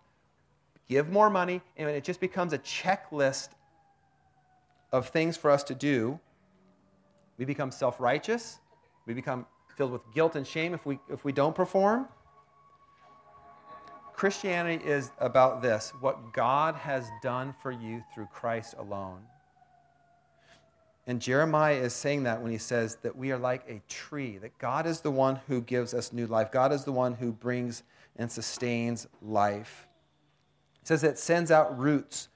give 0.89 1.11
more 1.11 1.31
money, 1.31 1.61
and 1.77 1.89
it 1.89 2.05
just 2.05 2.21
becomes 2.21 2.53
a 2.53 2.59
checklist 2.59 3.51
of 4.93 5.09
things 5.09 5.37
for 5.37 5.51
us 5.51 5.63
to 5.65 5.75
do, 5.75 6.19
we 7.37 7.45
become 7.45 7.71
self 7.71 8.01
righteous, 8.01 8.59
we 9.07 9.15
become 9.15 9.47
filled 9.77 9.93
with 9.93 10.03
guilt 10.15 10.35
and 10.35 10.47
shame 10.47 10.75
if 10.75 10.85
we, 10.87 10.99
if 11.09 11.25
we 11.25 11.33
don't 11.33 11.55
perform. 11.55 12.09
Christianity 14.19 14.85
is 14.85 15.13
about 15.21 15.63
this 15.63 15.93
what 16.01 16.33
God 16.33 16.75
has 16.75 17.09
done 17.23 17.55
for 17.63 17.71
you 17.71 18.03
through 18.13 18.27
Christ 18.35 18.75
alone. 18.77 19.21
And 21.07 21.21
Jeremiah 21.21 21.77
is 21.77 21.93
saying 21.93 22.25
that 22.25 22.43
when 22.43 22.51
he 22.51 22.59
says 22.59 22.97
that 23.03 23.15
we 23.15 23.31
are 23.31 23.39
like 23.39 23.63
a 23.69 23.81
tree, 23.89 24.39
that 24.39 24.59
God 24.59 24.87
is 24.87 25.01
the 25.01 25.11
one 25.13 25.37
who 25.47 25.61
gives 25.61 25.95
us 25.95 26.13
new 26.13 26.27
life. 26.27 26.51
God 26.51 26.73
is 26.73 26.83
the 26.83 26.91
one 26.91 27.15
who 27.15 27.31
brings 27.31 27.85
and 28.17 28.29
sustains 28.29 29.07
life. 29.23 29.87
He 30.81 30.87
says 30.87 31.05
it 31.05 31.17
sends 31.17 31.53
out 31.53 31.79
roots 31.79 32.29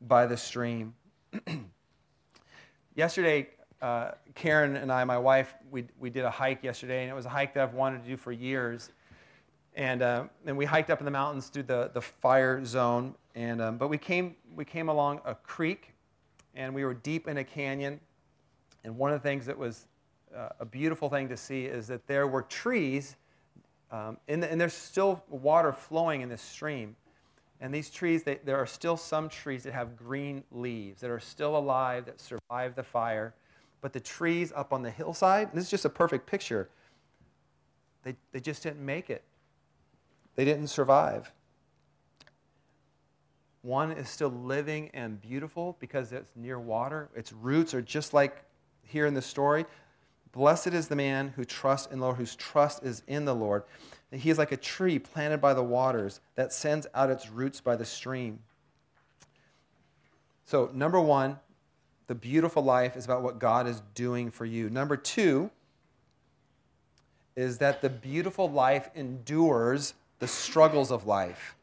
by 0.00 0.26
the 0.26 0.36
stream. 0.36 0.94
yesterday, 2.94 3.48
uh, 3.82 4.12
Karen 4.36 4.76
and 4.76 4.92
I, 4.92 5.02
my 5.02 5.18
wife, 5.18 5.54
we, 5.72 5.86
we 5.98 6.08
did 6.08 6.24
a 6.24 6.30
hike 6.30 6.62
yesterday, 6.62 7.02
and 7.02 7.10
it 7.10 7.14
was 7.14 7.26
a 7.26 7.30
hike 7.30 7.54
that 7.54 7.64
I've 7.64 7.74
wanted 7.74 8.04
to 8.04 8.08
do 8.08 8.16
for 8.16 8.30
years. 8.30 8.90
And, 9.74 10.02
uh, 10.02 10.24
we 10.44 10.64
hiked 10.64 10.90
up 10.90 11.00
in 11.00 11.04
the 11.04 11.10
mountains 11.10 11.48
through 11.48 11.64
the, 11.64 11.90
the 11.94 12.00
fire 12.00 12.64
zone. 12.64 13.14
And, 13.34 13.60
um, 13.62 13.78
but 13.78 13.88
we 13.88 13.98
came, 13.98 14.34
we 14.54 14.64
came 14.64 14.88
along 14.88 15.20
a 15.24 15.34
creek 15.34 15.94
and 16.54 16.74
we 16.74 16.84
were 16.84 16.94
deep 16.94 17.28
in 17.28 17.38
a 17.38 17.44
canyon. 17.44 18.00
And 18.84 18.96
one 18.96 19.12
of 19.12 19.22
the 19.22 19.28
things 19.28 19.46
that 19.46 19.56
was 19.56 19.86
uh, 20.36 20.48
a 20.60 20.64
beautiful 20.64 21.08
thing 21.08 21.28
to 21.28 21.36
see 21.36 21.64
is 21.64 21.86
that 21.88 22.06
there 22.06 22.26
were 22.26 22.42
trees, 22.42 23.16
um, 23.90 24.16
the, 24.26 24.50
and 24.50 24.60
there's 24.60 24.74
still 24.74 25.22
water 25.28 25.72
flowing 25.72 26.20
in 26.20 26.28
this 26.28 26.42
stream. 26.42 26.96
And 27.60 27.74
these 27.74 27.90
trees, 27.90 28.22
they, 28.22 28.36
there 28.44 28.56
are 28.56 28.66
still 28.66 28.96
some 28.96 29.28
trees 29.28 29.64
that 29.64 29.74
have 29.74 29.96
green 29.96 30.42
leaves 30.50 31.00
that 31.02 31.10
are 31.10 31.20
still 31.20 31.56
alive, 31.56 32.06
that 32.06 32.20
survived 32.20 32.76
the 32.76 32.82
fire. 32.82 33.34
But 33.82 33.92
the 33.92 34.00
trees 34.00 34.52
up 34.54 34.72
on 34.72 34.82
the 34.82 34.90
hillside, 34.90 35.52
this 35.52 35.64
is 35.64 35.70
just 35.70 35.84
a 35.84 35.90
perfect 35.90 36.26
picture, 36.26 36.68
they, 38.02 38.16
they 38.32 38.40
just 38.40 38.62
didn't 38.62 38.84
make 38.84 39.10
it. 39.10 39.22
They 40.40 40.46
didn't 40.46 40.68
survive. 40.68 41.30
One 43.60 43.92
is 43.92 44.08
still 44.08 44.30
living 44.30 44.90
and 44.94 45.20
beautiful 45.20 45.76
because 45.80 46.12
it's 46.12 46.30
near 46.34 46.58
water. 46.58 47.10
Its 47.14 47.30
roots 47.30 47.74
are 47.74 47.82
just 47.82 48.14
like 48.14 48.42
here 48.82 49.04
in 49.04 49.12
the 49.12 49.20
story. 49.20 49.66
Blessed 50.32 50.68
is 50.68 50.88
the 50.88 50.96
man 50.96 51.34
who 51.36 51.44
trusts 51.44 51.92
in 51.92 51.98
the 51.98 52.06
Lord, 52.06 52.16
whose 52.16 52.36
trust 52.36 52.82
is 52.82 53.02
in 53.06 53.26
the 53.26 53.34
Lord. 53.34 53.64
He 54.12 54.30
is 54.30 54.38
like 54.38 54.50
a 54.50 54.56
tree 54.56 54.98
planted 54.98 55.42
by 55.42 55.52
the 55.52 55.62
waters 55.62 56.22
that 56.36 56.54
sends 56.54 56.86
out 56.94 57.10
its 57.10 57.28
roots 57.28 57.60
by 57.60 57.76
the 57.76 57.84
stream. 57.84 58.38
So, 60.46 60.70
number 60.72 61.02
one, 61.02 61.38
the 62.06 62.14
beautiful 62.14 62.62
life 62.62 62.96
is 62.96 63.04
about 63.04 63.20
what 63.22 63.38
God 63.38 63.66
is 63.66 63.82
doing 63.94 64.30
for 64.30 64.46
you. 64.46 64.70
Number 64.70 64.96
two 64.96 65.50
is 67.36 67.58
that 67.58 67.82
the 67.82 67.90
beautiful 67.90 68.50
life 68.50 68.88
endures 68.94 69.92
the 70.20 70.28
struggles 70.28 70.92
of 70.92 71.06
life 71.06 71.56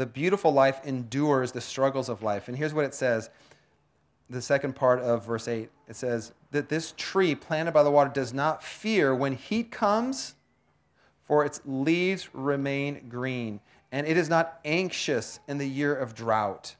the 0.00 0.06
beautiful 0.06 0.50
life 0.50 0.80
endures 0.86 1.52
the 1.52 1.60
struggles 1.60 2.08
of 2.08 2.22
life. 2.22 2.48
And 2.48 2.56
here's 2.56 2.72
what 2.72 2.86
it 2.86 2.94
says 2.94 3.28
the 4.30 4.40
second 4.40 4.74
part 4.74 5.00
of 5.00 5.26
verse 5.26 5.46
8 5.46 5.68
it 5.88 5.94
says 5.94 6.32
that 6.52 6.70
this 6.70 6.94
tree 6.96 7.34
planted 7.34 7.72
by 7.72 7.82
the 7.82 7.90
water 7.90 8.10
does 8.10 8.32
not 8.32 8.62
fear 8.62 9.14
when 9.14 9.34
heat 9.34 9.70
comes, 9.70 10.36
for 11.24 11.44
its 11.44 11.60
leaves 11.66 12.34
remain 12.34 13.08
green, 13.10 13.60
and 13.92 14.06
it 14.06 14.16
is 14.16 14.30
not 14.30 14.60
anxious 14.64 15.38
in 15.48 15.58
the 15.58 15.68
year 15.68 15.94
of 15.94 16.14
drought. 16.14 16.76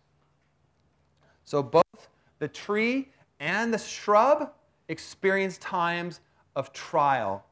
So 1.44 1.62
both 1.62 2.08
the 2.38 2.48
tree 2.48 3.08
and 3.38 3.74
the 3.74 3.78
shrub 3.78 4.52
experience 4.88 5.58
times 5.58 6.20
of 6.56 6.72
trial 6.72 7.44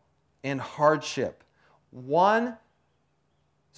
and 0.45 0.61
hardship. 0.61 1.45
One 1.91 2.57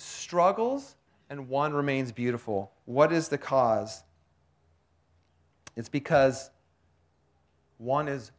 struggles 0.00 0.96
and 1.28 1.48
one 1.48 1.72
remains 1.72 2.12
beautiful. 2.12 2.72
What 2.86 3.12
is 3.12 3.28
the 3.28 3.38
cause? 3.38 4.02
It's 5.76 5.88
because 5.88 6.50
one 7.78 8.08
is 8.08 8.32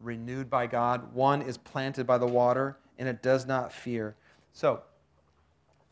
renewed 0.00 0.48
by 0.48 0.66
God, 0.66 1.12
one 1.12 1.42
is 1.42 1.58
planted 1.58 2.06
by 2.06 2.18
the 2.18 2.26
water, 2.26 2.78
and 2.98 3.08
it 3.08 3.22
does 3.22 3.46
not 3.46 3.72
fear. 3.72 4.16
So, 4.52 4.82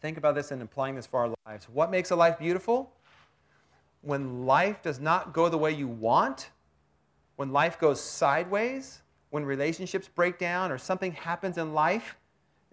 think 0.00 0.16
about 0.16 0.34
this 0.34 0.50
and 0.50 0.62
applying 0.62 0.94
this 0.94 1.06
for 1.06 1.20
our 1.20 1.34
lives. 1.46 1.68
What 1.68 1.90
makes 1.90 2.10
a 2.10 2.16
life 2.16 2.38
beautiful? 2.38 2.92
When 4.02 4.46
life 4.46 4.82
does 4.82 5.00
not 5.00 5.32
go 5.32 5.48
the 5.48 5.58
way 5.58 5.72
you 5.72 5.88
want, 5.88 6.50
when 7.36 7.52
life 7.52 7.78
goes 7.78 8.00
sideways, 8.00 9.02
when 9.30 9.44
relationships 9.44 10.08
break 10.08 10.38
down 10.38 10.72
or 10.72 10.78
something 10.78 11.12
happens 11.12 11.58
in 11.58 11.74
life, 11.74 12.16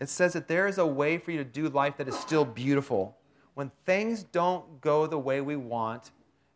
it 0.04 0.10
says 0.10 0.34
that 0.34 0.48
there 0.48 0.68
is 0.68 0.78
a 0.78 0.86
way 0.86 1.18
for 1.18 1.32
you 1.32 1.38
to 1.38 1.44
do 1.44 1.70
life 1.70 1.98
that 1.98 2.08
is 2.08 2.18
still 2.18 2.46
beautiful 2.46 3.18
when 3.54 3.72
things 3.86 4.24
don't 4.24 4.82
go 4.82 5.08
the 5.08 5.18
way 5.18 5.42
we 5.42 5.56
want, 5.56 6.12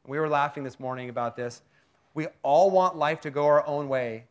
we 0.06 0.20
were 0.20 0.30
laughing 0.30 0.64
this 0.64 0.80
morning 0.80 1.10
about 1.10 1.36
this, 1.36 1.62
we 2.14 2.28
all 2.42 2.72
want 2.72 2.96
life 2.96 3.22
to 3.22 3.30
go 3.30 3.46
our 3.46 3.66
own 3.68 3.88
way. 3.88 4.26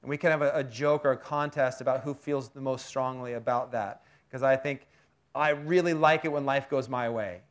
And 0.00 0.08
we 0.08 0.16
can 0.16 0.30
have 0.30 0.42
a, 0.42 0.52
a 0.54 0.64
joke 0.64 1.04
or 1.04 1.12
a 1.12 1.16
contest 1.16 1.80
about 1.80 2.02
who 2.02 2.14
feels 2.14 2.48
the 2.48 2.60
most 2.60 2.86
strongly 2.86 3.34
about 3.34 3.72
that. 3.72 4.02
Because 4.28 4.42
I 4.42 4.56
think 4.56 4.86
I 5.34 5.50
really 5.50 5.94
like 5.94 6.24
it 6.24 6.32
when 6.32 6.46
life 6.46 6.70
goes 6.70 6.88
my 6.88 7.08
way. 7.08 7.42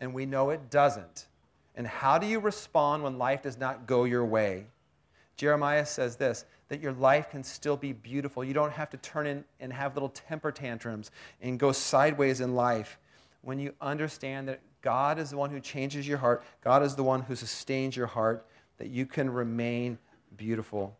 And 0.00 0.12
we 0.12 0.26
know 0.26 0.50
it 0.50 0.70
doesn't. 0.70 1.28
And 1.76 1.86
how 1.86 2.18
do 2.18 2.26
you 2.26 2.40
respond 2.40 3.04
when 3.04 3.16
life 3.18 3.42
does 3.42 3.56
not 3.56 3.86
go 3.86 4.04
your 4.04 4.24
way? 4.24 4.66
Jeremiah 5.36 5.86
says 5.86 6.16
this 6.16 6.44
that 6.72 6.80
your 6.80 6.94
life 6.94 7.28
can 7.28 7.44
still 7.44 7.76
be 7.76 7.92
beautiful. 7.92 8.42
You 8.42 8.54
don't 8.54 8.72
have 8.72 8.88
to 8.88 8.96
turn 8.96 9.26
in 9.26 9.44
and 9.60 9.70
have 9.74 9.92
little 9.94 10.08
temper 10.08 10.50
tantrums 10.50 11.10
and 11.42 11.58
go 11.58 11.70
sideways 11.70 12.40
in 12.40 12.54
life. 12.54 12.98
When 13.42 13.58
you 13.58 13.74
understand 13.78 14.48
that 14.48 14.60
God 14.80 15.18
is 15.18 15.28
the 15.28 15.36
one 15.36 15.50
who 15.50 15.60
changes 15.60 16.08
your 16.08 16.16
heart, 16.16 16.42
God 16.64 16.82
is 16.82 16.94
the 16.94 17.02
one 17.02 17.20
who 17.20 17.36
sustains 17.36 17.94
your 17.94 18.06
heart, 18.06 18.46
that 18.78 18.88
you 18.88 19.04
can 19.04 19.28
remain 19.28 19.98
beautiful. 20.34 20.96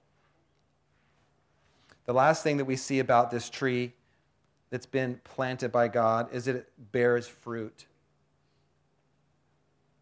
The 2.05 2.13
last 2.13 2.43
thing 2.43 2.59
that 2.59 2.67
we 2.67 2.77
see 2.77 2.99
about 2.99 3.31
this 3.31 3.49
tree 3.49 3.95
that's 4.69 4.85
been 4.85 5.23
planted 5.25 5.73
by 5.73 5.89
God 5.89 6.29
is 6.35 6.45
that 6.45 6.57
it 6.57 6.93
bears 6.93 7.27
fruit. 7.27 7.87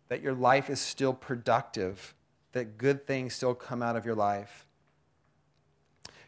That 0.09 0.21
your 0.21 0.35
life 0.35 0.69
is 0.69 0.81
still 0.81 1.13
productive, 1.13 2.13
that 2.55 2.77
good 2.77 3.07
things 3.07 3.35
still 3.35 3.55
come 3.55 3.85
out 3.85 3.95
of 3.95 4.05
your 4.05 4.17
life. 4.17 4.67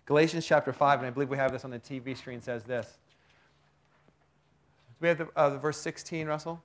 Galatians 0.06 0.44
chapter 0.44 0.72
5, 0.72 0.98
and 0.98 1.06
I 1.06 1.10
believe 1.10 1.28
we 1.28 1.36
have 1.36 1.52
this 1.52 1.64
on 1.64 1.70
the 1.70 1.78
TV 1.78 2.16
screen, 2.16 2.40
says 2.40 2.64
this. 2.64 2.98
We 5.00 5.08
have 5.08 5.18
the, 5.18 5.28
uh, 5.36 5.50
the 5.50 5.58
verse 5.58 5.78
16, 5.78 6.26
Russell? 6.26 6.62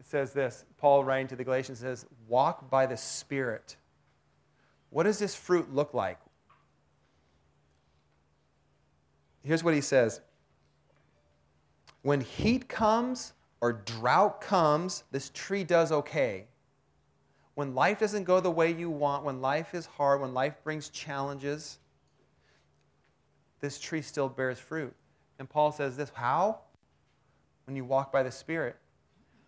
It 0.00 0.06
says 0.06 0.32
this 0.32 0.64
Paul 0.78 1.04
writing 1.04 1.28
to 1.28 1.36
the 1.36 1.44
Galatians 1.44 1.78
says, 1.78 2.06
Walk 2.28 2.70
by 2.70 2.86
the 2.86 2.96
Spirit. 2.96 3.76
What 4.90 5.04
does 5.04 5.18
this 5.18 5.34
fruit 5.34 5.74
look 5.74 5.94
like? 5.94 6.18
Here's 9.42 9.64
what 9.64 9.74
he 9.74 9.80
says 9.80 10.20
When 12.02 12.20
heat 12.20 12.68
comes 12.68 13.32
or 13.60 13.72
drought 13.72 14.40
comes, 14.40 15.04
this 15.10 15.30
tree 15.30 15.64
does 15.64 15.90
okay. 15.90 16.46
When 17.54 17.74
life 17.74 18.00
doesn't 18.00 18.24
go 18.24 18.40
the 18.40 18.50
way 18.50 18.72
you 18.72 18.90
want, 18.90 19.24
when 19.24 19.40
life 19.40 19.74
is 19.74 19.86
hard, 19.86 20.20
when 20.20 20.34
life 20.34 20.54
brings 20.64 20.88
challenges, 20.88 21.78
this 23.60 23.78
tree 23.78 24.02
still 24.02 24.28
bears 24.28 24.58
fruit. 24.58 24.92
And 25.38 25.48
Paul 25.48 25.72
says 25.72 25.96
this 25.96 26.10
how? 26.14 26.58
When 27.66 27.76
you 27.76 27.84
walk 27.84 28.12
by 28.12 28.22
the 28.22 28.30
Spirit. 28.30 28.76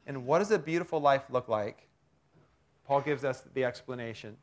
And 0.06 0.24
what 0.24 0.38
does 0.38 0.50
a 0.52 0.58
beautiful 0.58 1.00
life 1.00 1.24
look 1.30 1.48
like? 1.48 1.88
Paul 2.86 3.00
gives 3.00 3.24
us 3.24 3.42
the 3.54 3.64
explanation. 3.64 4.36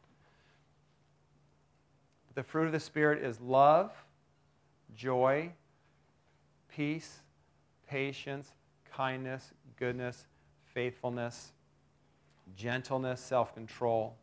The 2.35 2.43
fruit 2.43 2.65
of 2.65 2.73
the 2.73 2.79
Spirit 2.79 3.23
is 3.23 3.39
love, 3.39 3.91
joy, 4.95 5.51
peace, 6.67 7.19
patience, 7.87 8.51
kindness, 8.91 9.53
goodness, 9.77 10.25
faithfulness, 10.73 11.51
gentleness, 12.55 13.21
self 13.21 13.53
control. 13.53 14.15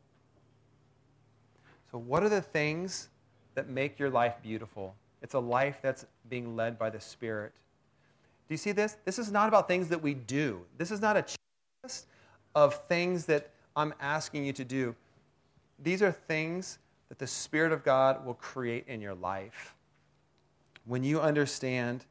So, 1.90 1.98
what 1.98 2.22
are 2.22 2.28
the 2.28 2.40
things 2.40 3.08
that 3.54 3.68
make 3.68 3.98
your 3.98 4.10
life 4.10 4.34
beautiful? 4.42 4.94
It's 5.22 5.34
a 5.34 5.38
life 5.38 5.78
that's 5.82 6.06
being 6.28 6.56
led 6.56 6.78
by 6.78 6.90
the 6.90 7.00
Spirit. 7.00 7.52
Do 8.48 8.54
you 8.54 8.58
see 8.58 8.72
this? 8.72 8.96
This 9.04 9.18
is 9.18 9.30
not 9.30 9.48
about 9.48 9.68
things 9.68 9.88
that 9.88 10.00
we 10.00 10.14
do. 10.14 10.62
This 10.78 10.90
is 10.90 11.00
not 11.00 11.16
a 11.16 11.22
checklist 11.22 12.04
of 12.54 12.86
things 12.86 13.26
that 13.26 13.50
I'm 13.76 13.94
asking 14.00 14.44
you 14.44 14.52
to 14.54 14.64
do. 14.64 14.94
These 15.78 16.02
are 16.02 16.12
things 16.12 16.78
that 17.08 17.18
the 17.18 17.26
Spirit 17.26 17.72
of 17.72 17.84
God 17.84 18.24
will 18.24 18.34
create 18.34 18.84
in 18.86 19.00
your 19.00 19.14
life. 19.14 19.74
When 20.84 21.04
you 21.04 21.20
understand 21.20 22.04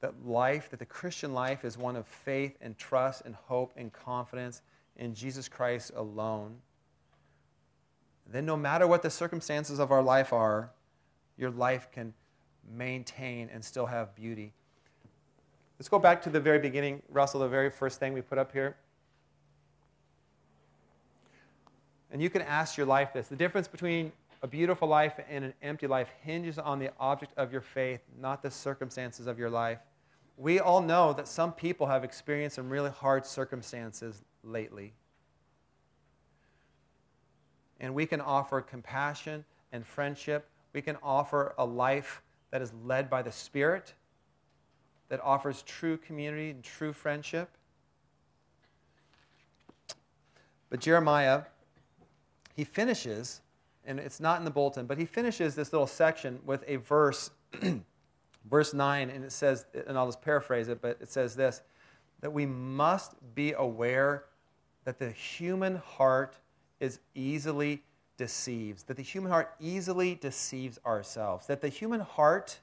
that 0.00 0.26
life, 0.26 0.70
that 0.70 0.78
the 0.78 0.86
Christian 0.86 1.32
life 1.32 1.64
is 1.64 1.78
one 1.78 1.96
of 1.96 2.06
faith 2.06 2.56
and 2.60 2.76
trust 2.76 3.22
and 3.24 3.34
hope 3.34 3.72
and 3.76 3.92
confidence 3.92 4.62
in 4.96 5.14
Jesus 5.14 5.48
Christ 5.48 5.92
alone, 5.94 6.56
then 8.26 8.46
no 8.46 8.56
matter 8.56 8.86
what 8.86 9.02
the 9.02 9.10
circumstances 9.10 9.78
of 9.78 9.90
our 9.90 10.02
life 10.02 10.32
are, 10.32 10.70
your 11.36 11.50
life 11.50 11.88
can 11.92 12.14
maintain 12.76 13.50
and 13.52 13.64
still 13.64 13.86
have 13.86 14.14
beauty. 14.14 14.52
Let's 15.78 15.88
go 15.88 15.98
back 15.98 16.22
to 16.22 16.30
the 16.30 16.40
very 16.40 16.58
beginning, 16.58 17.02
Russell, 17.10 17.40
the 17.40 17.48
very 17.48 17.70
first 17.70 17.98
thing 17.98 18.12
we 18.12 18.22
put 18.22 18.38
up 18.38 18.52
here. 18.52 18.76
And 22.10 22.22
you 22.22 22.30
can 22.30 22.42
ask 22.42 22.76
your 22.76 22.86
life 22.86 23.12
this 23.12 23.26
the 23.26 23.36
difference 23.36 23.66
between 23.66 24.12
a 24.42 24.46
beautiful 24.46 24.86
life 24.86 25.18
and 25.28 25.44
an 25.44 25.54
empty 25.62 25.86
life 25.86 26.08
hinges 26.22 26.58
on 26.58 26.78
the 26.78 26.90
object 27.00 27.32
of 27.36 27.50
your 27.50 27.60
faith, 27.60 28.00
not 28.20 28.42
the 28.42 28.50
circumstances 28.50 29.26
of 29.26 29.38
your 29.38 29.50
life. 29.50 29.78
We 30.36 30.60
all 30.60 30.80
know 30.80 31.12
that 31.14 31.26
some 31.26 31.52
people 31.52 31.86
have 31.86 32.04
experienced 32.04 32.56
some 32.56 32.68
really 32.68 32.90
hard 32.90 33.26
circumstances 33.26 34.22
lately. 34.44 34.92
And 37.80 37.94
we 37.94 38.06
can 38.06 38.20
offer 38.20 38.60
compassion 38.60 39.44
and 39.72 39.86
friendship. 39.86 40.48
We 40.72 40.82
can 40.82 40.96
offer 41.02 41.54
a 41.58 41.64
life 41.64 42.22
that 42.50 42.62
is 42.62 42.72
led 42.84 43.10
by 43.10 43.22
the 43.22 43.32
Spirit, 43.32 43.94
that 45.08 45.20
offers 45.22 45.62
true 45.62 45.96
community 45.96 46.50
and 46.50 46.62
true 46.62 46.92
friendship. 46.92 47.50
But 50.70 50.80
Jeremiah, 50.80 51.42
he 52.54 52.64
finishes, 52.64 53.40
and 53.84 53.98
it's 53.98 54.20
not 54.20 54.38
in 54.38 54.44
the 54.44 54.50
bulletin, 54.50 54.86
but 54.86 54.98
he 54.98 55.04
finishes 55.04 55.54
this 55.54 55.72
little 55.72 55.86
section 55.86 56.38
with 56.44 56.64
a 56.66 56.76
verse, 56.76 57.30
verse 58.50 58.72
9, 58.72 59.10
and 59.10 59.24
it 59.24 59.32
says, 59.32 59.66
and 59.86 59.98
I'll 59.98 60.06
just 60.06 60.22
paraphrase 60.22 60.68
it, 60.68 60.80
but 60.80 60.98
it 61.00 61.10
says 61.10 61.36
this 61.36 61.62
that 62.20 62.30
we 62.32 62.46
must 62.46 63.12
be 63.34 63.52
aware 63.52 64.24
that 64.84 64.98
the 64.98 65.10
human 65.10 65.76
heart 65.76 66.36
is 66.80 67.00
easily 67.14 67.82
deceived, 68.16 68.86
that 68.86 68.96
the 68.96 69.02
human 69.02 69.30
heart 69.30 69.54
easily 69.60 70.14
deceives 70.16 70.78
ourselves, 70.86 71.46
that 71.46 71.60
the 71.60 71.68
human 71.68 72.00
heart 72.00 72.58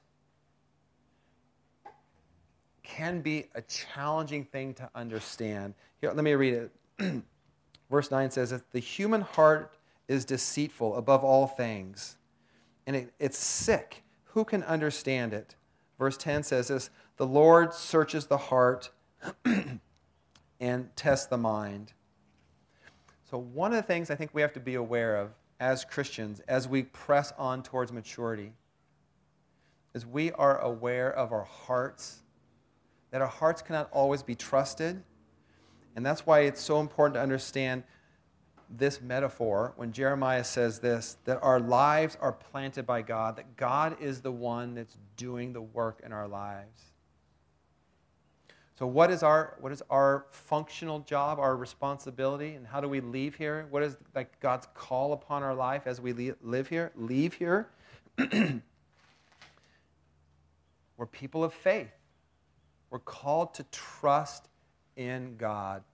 can 2.82 3.20
be 3.20 3.46
a 3.54 3.62
challenging 3.62 4.44
thing 4.44 4.74
to 4.74 4.88
understand. 4.94 5.74
Here, 6.00 6.12
let 6.12 6.24
me 6.24 6.32
read 6.34 6.54
it. 6.98 7.22
Verse 7.90 8.10
9 8.10 8.30
says 8.30 8.50
that 8.50 8.70
the 8.72 8.78
human 8.78 9.20
heart 9.20 9.76
is 10.08 10.24
deceitful 10.24 10.96
above 10.96 11.24
all 11.24 11.46
things, 11.46 12.16
and 12.86 12.96
it, 12.96 13.12
it's 13.18 13.38
sick. 13.38 14.02
Who 14.24 14.44
can 14.44 14.62
understand 14.64 15.32
it? 15.32 15.54
Verse 15.98 16.16
10 16.16 16.42
says 16.42 16.68
this 16.68 16.90
The 17.16 17.26
Lord 17.26 17.72
searches 17.72 18.26
the 18.26 18.36
heart 18.36 18.90
and 20.60 20.96
tests 20.96 21.26
the 21.26 21.38
mind. 21.38 21.92
So, 23.32 23.38
one 23.38 23.72
of 23.72 23.76
the 23.76 23.82
things 23.82 24.10
I 24.10 24.14
think 24.14 24.34
we 24.34 24.42
have 24.42 24.52
to 24.52 24.60
be 24.60 24.74
aware 24.74 25.16
of 25.16 25.30
as 25.58 25.86
Christians 25.86 26.40
as 26.48 26.68
we 26.68 26.82
press 26.82 27.32
on 27.38 27.62
towards 27.62 27.90
maturity 27.90 28.52
is 29.94 30.04
we 30.04 30.32
are 30.32 30.58
aware 30.58 31.10
of 31.10 31.32
our 31.32 31.44
hearts, 31.44 32.24
that 33.10 33.22
our 33.22 33.26
hearts 33.26 33.62
cannot 33.62 33.88
always 33.90 34.22
be 34.22 34.34
trusted. 34.34 35.02
And 35.96 36.04
that's 36.04 36.26
why 36.26 36.40
it's 36.40 36.60
so 36.60 36.78
important 36.78 37.14
to 37.14 37.22
understand 37.22 37.84
this 38.68 39.00
metaphor 39.00 39.72
when 39.76 39.92
Jeremiah 39.92 40.44
says 40.44 40.80
this 40.80 41.16
that 41.24 41.42
our 41.42 41.58
lives 41.58 42.18
are 42.20 42.32
planted 42.32 42.84
by 42.84 43.00
God, 43.00 43.36
that 43.36 43.56
God 43.56 43.96
is 43.98 44.20
the 44.20 44.32
one 44.32 44.74
that's 44.74 44.98
doing 45.16 45.54
the 45.54 45.62
work 45.62 46.02
in 46.04 46.12
our 46.12 46.28
lives. 46.28 46.91
So, 48.82 48.86
what 48.88 49.12
is 49.12 49.22
our 49.22 49.54
what 49.60 49.70
is 49.70 49.80
our 49.90 50.26
functional 50.32 50.98
job, 50.98 51.38
our 51.38 51.56
responsibility, 51.56 52.54
and 52.54 52.66
how 52.66 52.80
do 52.80 52.88
we 52.88 53.00
leave 53.00 53.36
here? 53.36 53.68
What 53.70 53.84
is 53.84 53.96
like 54.12 54.40
God's 54.40 54.66
call 54.74 55.12
upon 55.12 55.44
our 55.44 55.54
life 55.54 55.86
as 55.86 56.00
we 56.00 56.34
live 56.42 56.66
here? 56.66 56.90
Leave 56.96 57.32
here. 57.32 57.68
We're 60.96 61.06
people 61.12 61.44
of 61.44 61.54
faith. 61.54 61.92
We're 62.90 62.98
called 62.98 63.54
to 63.54 63.64
trust 63.70 64.48
in 64.96 65.36
God. 65.36 65.84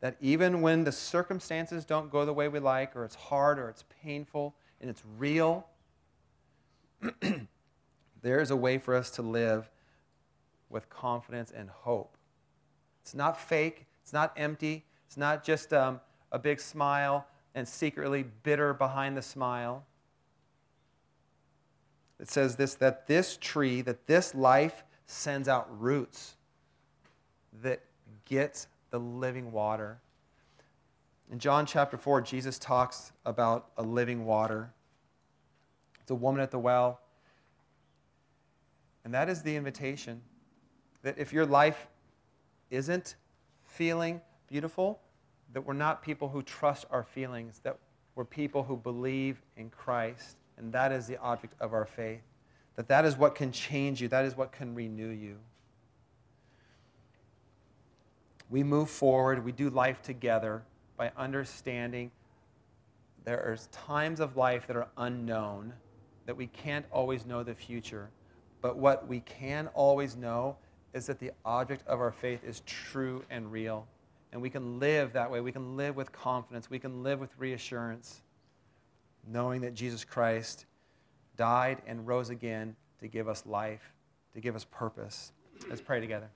That 0.00 0.16
even 0.20 0.62
when 0.62 0.82
the 0.82 0.90
circumstances 0.90 1.84
don't 1.84 2.10
go 2.10 2.24
the 2.24 2.34
way 2.34 2.48
we 2.48 2.58
like, 2.58 2.96
or 2.96 3.04
it's 3.04 3.14
hard, 3.14 3.60
or 3.60 3.68
it's 3.68 3.84
painful, 4.02 4.56
and 4.80 4.90
it's 4.90 5.04
real, 5.18 5.68
there 8.22 8.40
is 8.40 8.50
a 8.50 8.56
way 8.56 8.78
for 8.78 8.96
us 8.96 9.08
to 9.12 9.22
live 9.22 9.70
with 10.70 10.88
confidence 10.90 11.52
and 11.54 11.70
hope. 11.70 12.16
It's 13.02 13.14
not 13.14 13.40
fake, 13.40 13.86
it's 14.02 14.12
not 14.12 14.32
empty, 14.36 14.84
it's 15.06 15.16
not 15.16 15.44
just 15.44 15.72
um, 15.72 16.00
a 16.32 16.38
big 16.38 16.60
smile 16.60 17.26
and 17.54 17.66
secretly 17.66 18.24
bitter 18.42 18.74
behind 18.74 19.16
the 19.16 19.22
smile. 19.22 19.84
It 22.18 22.28
says 22.30 22.56
this 22.56 22.74
that 22.76 23.06
this 23.06 23.36
tree, 23.40 23.80
that 23.82 24.06
this 24.06 24.34
life 24.34 24.84
sends 25.06 25.48
out 25.48 25.68
roots 25.80 26.36
that 27.62 27.80
gets 28.24 28.66
the 28.90 28.98
living 28.98 29.52
water. 29.52 29.98
In 31.30 31.38
John 31.38 31.66
chapter 31.66 31.96
4, 31.96 32.20
Jesus 32.22 32.58
talks 32.58 33.12
about 33.24 33.70
a 33.76 33.82
living 33.82 34.24
water. 34.24 34.72
It's 36.00 36.10
a 36.10 36.14
woman 36.14 36.40
at 36.40 36.50
the 36.50 36.58
well. 36.58 37.00
And 39.04 39.14
that 39.14 39.28
is 39.28 39.42
the 39.42 39.54
invitation 39.56 40.22
that 41.06 41.18
if 41.18 41.32
your 41.32 41.46
life 41.46 41.86
isn't 42.68 43.14
feeling 43.62 44.20
beautiful, 44.48 44.98
that 45.52 45.60
we're 45.60 45.72
not 45.72 46.02
people 46.02 46.28
who 46.28 46.42
trust 46.42 46.84
our 46.90 47.04
feelings, 47.04 47.60
that 47.62 47.78
we're 48.16 48.24
people 48.24 48.64
who 48.64 48.76
believe 48.76 49.40
in 49.56 49.70
Christ, 49.70 50.36
and 50.58 50.72
that 50.72 50.90
is 50.90 51.06
the 51.06 51.16
object 51.18 51.54
of 51.60 51.72
our 51.72 51.84
faith. 51.84 52.22
That 52.74 52.88
that 52.88 53.04
is 53.04 53.16
what 53.16 53.36
can 53.36 53.52
change 53.52 54.02
you, 54.02 54.08
that 54.08 54.24
is 54.24 54.36
what 54.36 54.50
can 54.50 54.74
renew 54.74 55.10
you. 55.10 55.36
We 58.50 58.64
move 58.64 58.90
forward, 58.90 59.44
we 59.44 59.52
do 59.52 59.70
life 59.70 60.02
together 60.02 60.64
by 60.96 61.12
understanding 61.16 62.10
there 63.24 63.38
are 63.38 63.56
times 63.70 64.18
of 64.18 64.36
life 64.36 64.66
that 64.66 64.74
are 64.74 64.88
unknown, 64.96 65.72
that 66.26 66.36
we 66.36 66.48
can't 66.48 66.84
always 66.90 67.24
know 67.24 67.44
the 67.44 67.54
future. 67.54 68.10
But 68.60 68.76
what 68.76 69.06
we 69.06 69.20
can 69.20 69.68
always 69.68 70.16
know 70.16 70.56
is 70.94 71.06
that 71.06 71.18
the 71.18 71.32
object 71.44 71.86
of 71.86 72.00
our 72.00 72.12
faith 72.12 72.42
is 72.44 72.62
true 72.66 73.24
and 73.30 73.50
real. 73.52 73.86
And 74.32 74.40
we 74.42 74.50
can 74.50 74.78
live 74.78 75.12
that 75.12 75.30
way. 75.30 75.40
We 75.40 75.52
can 75.52 75.76
live 75.76 75.96
with 75.96 76.12
confidence. 76.12 76.68
We 76.68 76.78
can 76.78 77.02
live 77.02 77.20
with 77.20 77.30
reassurance, 77.38 78.22
knowing 79.26 79.60
that 79.62 79.74
Jesus 79.74 80.04
Christ 80.04 80.66
died 81.36 81.82
and 81.86 82.06
rose 82.06 82.30
again 82.30 82.76
to 83.00 83.08
give 83.08 83.28
us 83.28 83.44
life, 83.46 83.92
to 84.34 84.40
give 84.40 84.56
us 84.56 84.64
purpose. 84.64 85.32
Let's 85.68 85.80
pray 85.80 86.00
together. 86.00 86.28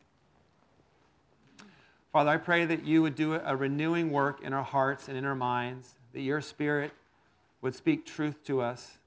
Father, 2.12 2.30
I 2.30 2.38
pray 2.38 2.64
that 2.64 2.84
you 2.84 3.02
would 3.02 3.14
do 3.14 3.34
a 3.34 3.54
renewing 3.54 4.10
work 4.10 4.42
in 4.42 4.52
our 4.52 4.64
hearts 4.64 5.08
and 5.08 5.16
in 5.16 5.24
our 5.24 5.34
minds, 5.34 5.94
that 6.12 6.20
your 6.20 6.40
Spirit 6.40 6.90
would 7.62 7.74
speak 7.74 8.04
truth 8.04 8.42
to 8.44 8.60
us, 8.60 8.98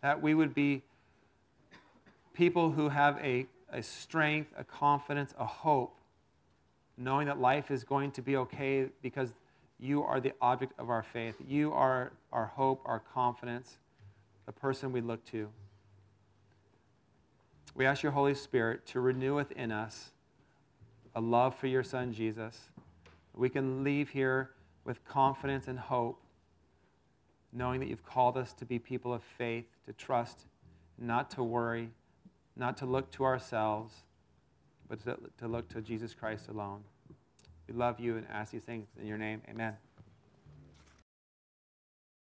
that 0.00 0.22
we 0.22 0.34
would 0.34 0.54
be 0.54 0.82
people 2.32 2.70
who 2.70 2.88
have 2.88 3.18
a, 3.18 3.46
a 3.72 3.82
strength, 3.82 4.52
a 4.56 4.64
confidence, 4.64 5.34
a 5.38 5.46
hope, 5.46 5.96
knowing 6.96 7.26
that 7.26 7.40
life 7.40 7.70
is 7.70 7.84
going 7.84 8.10
to 8.12 8.22
be 8.22 8.36
okay 8.36 8.86
because 9.02 9.32
you 9.78 10.02
are 10.02 10.20
the 10.20 10.32
object 10.40 10.72
of 10.78 10.90
our 10.90 11.02
faith. 11.02 11.36
You 11.46 11.72
are 11.72 12.12
our 12.32 12.46
hope, 12.46 12.82
our 12.84 13.00
confidence, 13.00 13.78
the 14.46 14.52
person 14.52 14.92
we 14.92 15.00
look 15.00 15.24
to. 15.26 15.48
We 17.74 17.86
ask 17.86 18.02
your 18.02 18.12
Holy 18.12 18.34
Spirit 18.34 18.84
to 18.88 19.00
renew 19.00 19.36
within 19.36 19.72
us 19.72 20.10
a 21.14 21.20
love 21.20 21.54
for 21.54 21.66
your 21.66 21.82
Son, 21.82 22.12
Jesus. 22.12 22.68
We 23.34 23.48
can 23.48 23.84
leave 23.84 24.10
here 24.10 24.50
with 24.84 25.04
confidence 25.04 25.66
and 25.68 25.78
hope, 25.78 26.20
knowing 27.52 27.80
that 27.80 27.88
you've 27.88 28.04
called 28.04 28.36
us 28.36 28.52
to 28.54 28.64
be 28.64 28.78
people 28.78 29.14
of 29.14 29.22
faith, 29.22 29.66
to 29.86 29.92
trust, 29.92 30.46
not 30.98 31.30
to 31.30 31.42
worry, 31.42 31.90
not 32.56 32.76
to 32.78 32.86
look 32.86 33.10
to 33.12 33.24
ourselves, 33.24 33.94
but 34.88 35.00
to, 35.04 35.48
look 35.48 35.68
to 35.70 35.80
Jesus 35.80 36.14
Christ 36.14 36.48
alone. 36.48 36.82
We 37.68 37.74
love 37.74 38.00
you 38.00 38.16
and 38.16 38.26
ask 38.30 38.52
these 38.52 38.64
things 38.64 38.88
in 39.00 39.06
your 39.06 39.18
name. 39.18 39.42
Amen. 39.48 39.74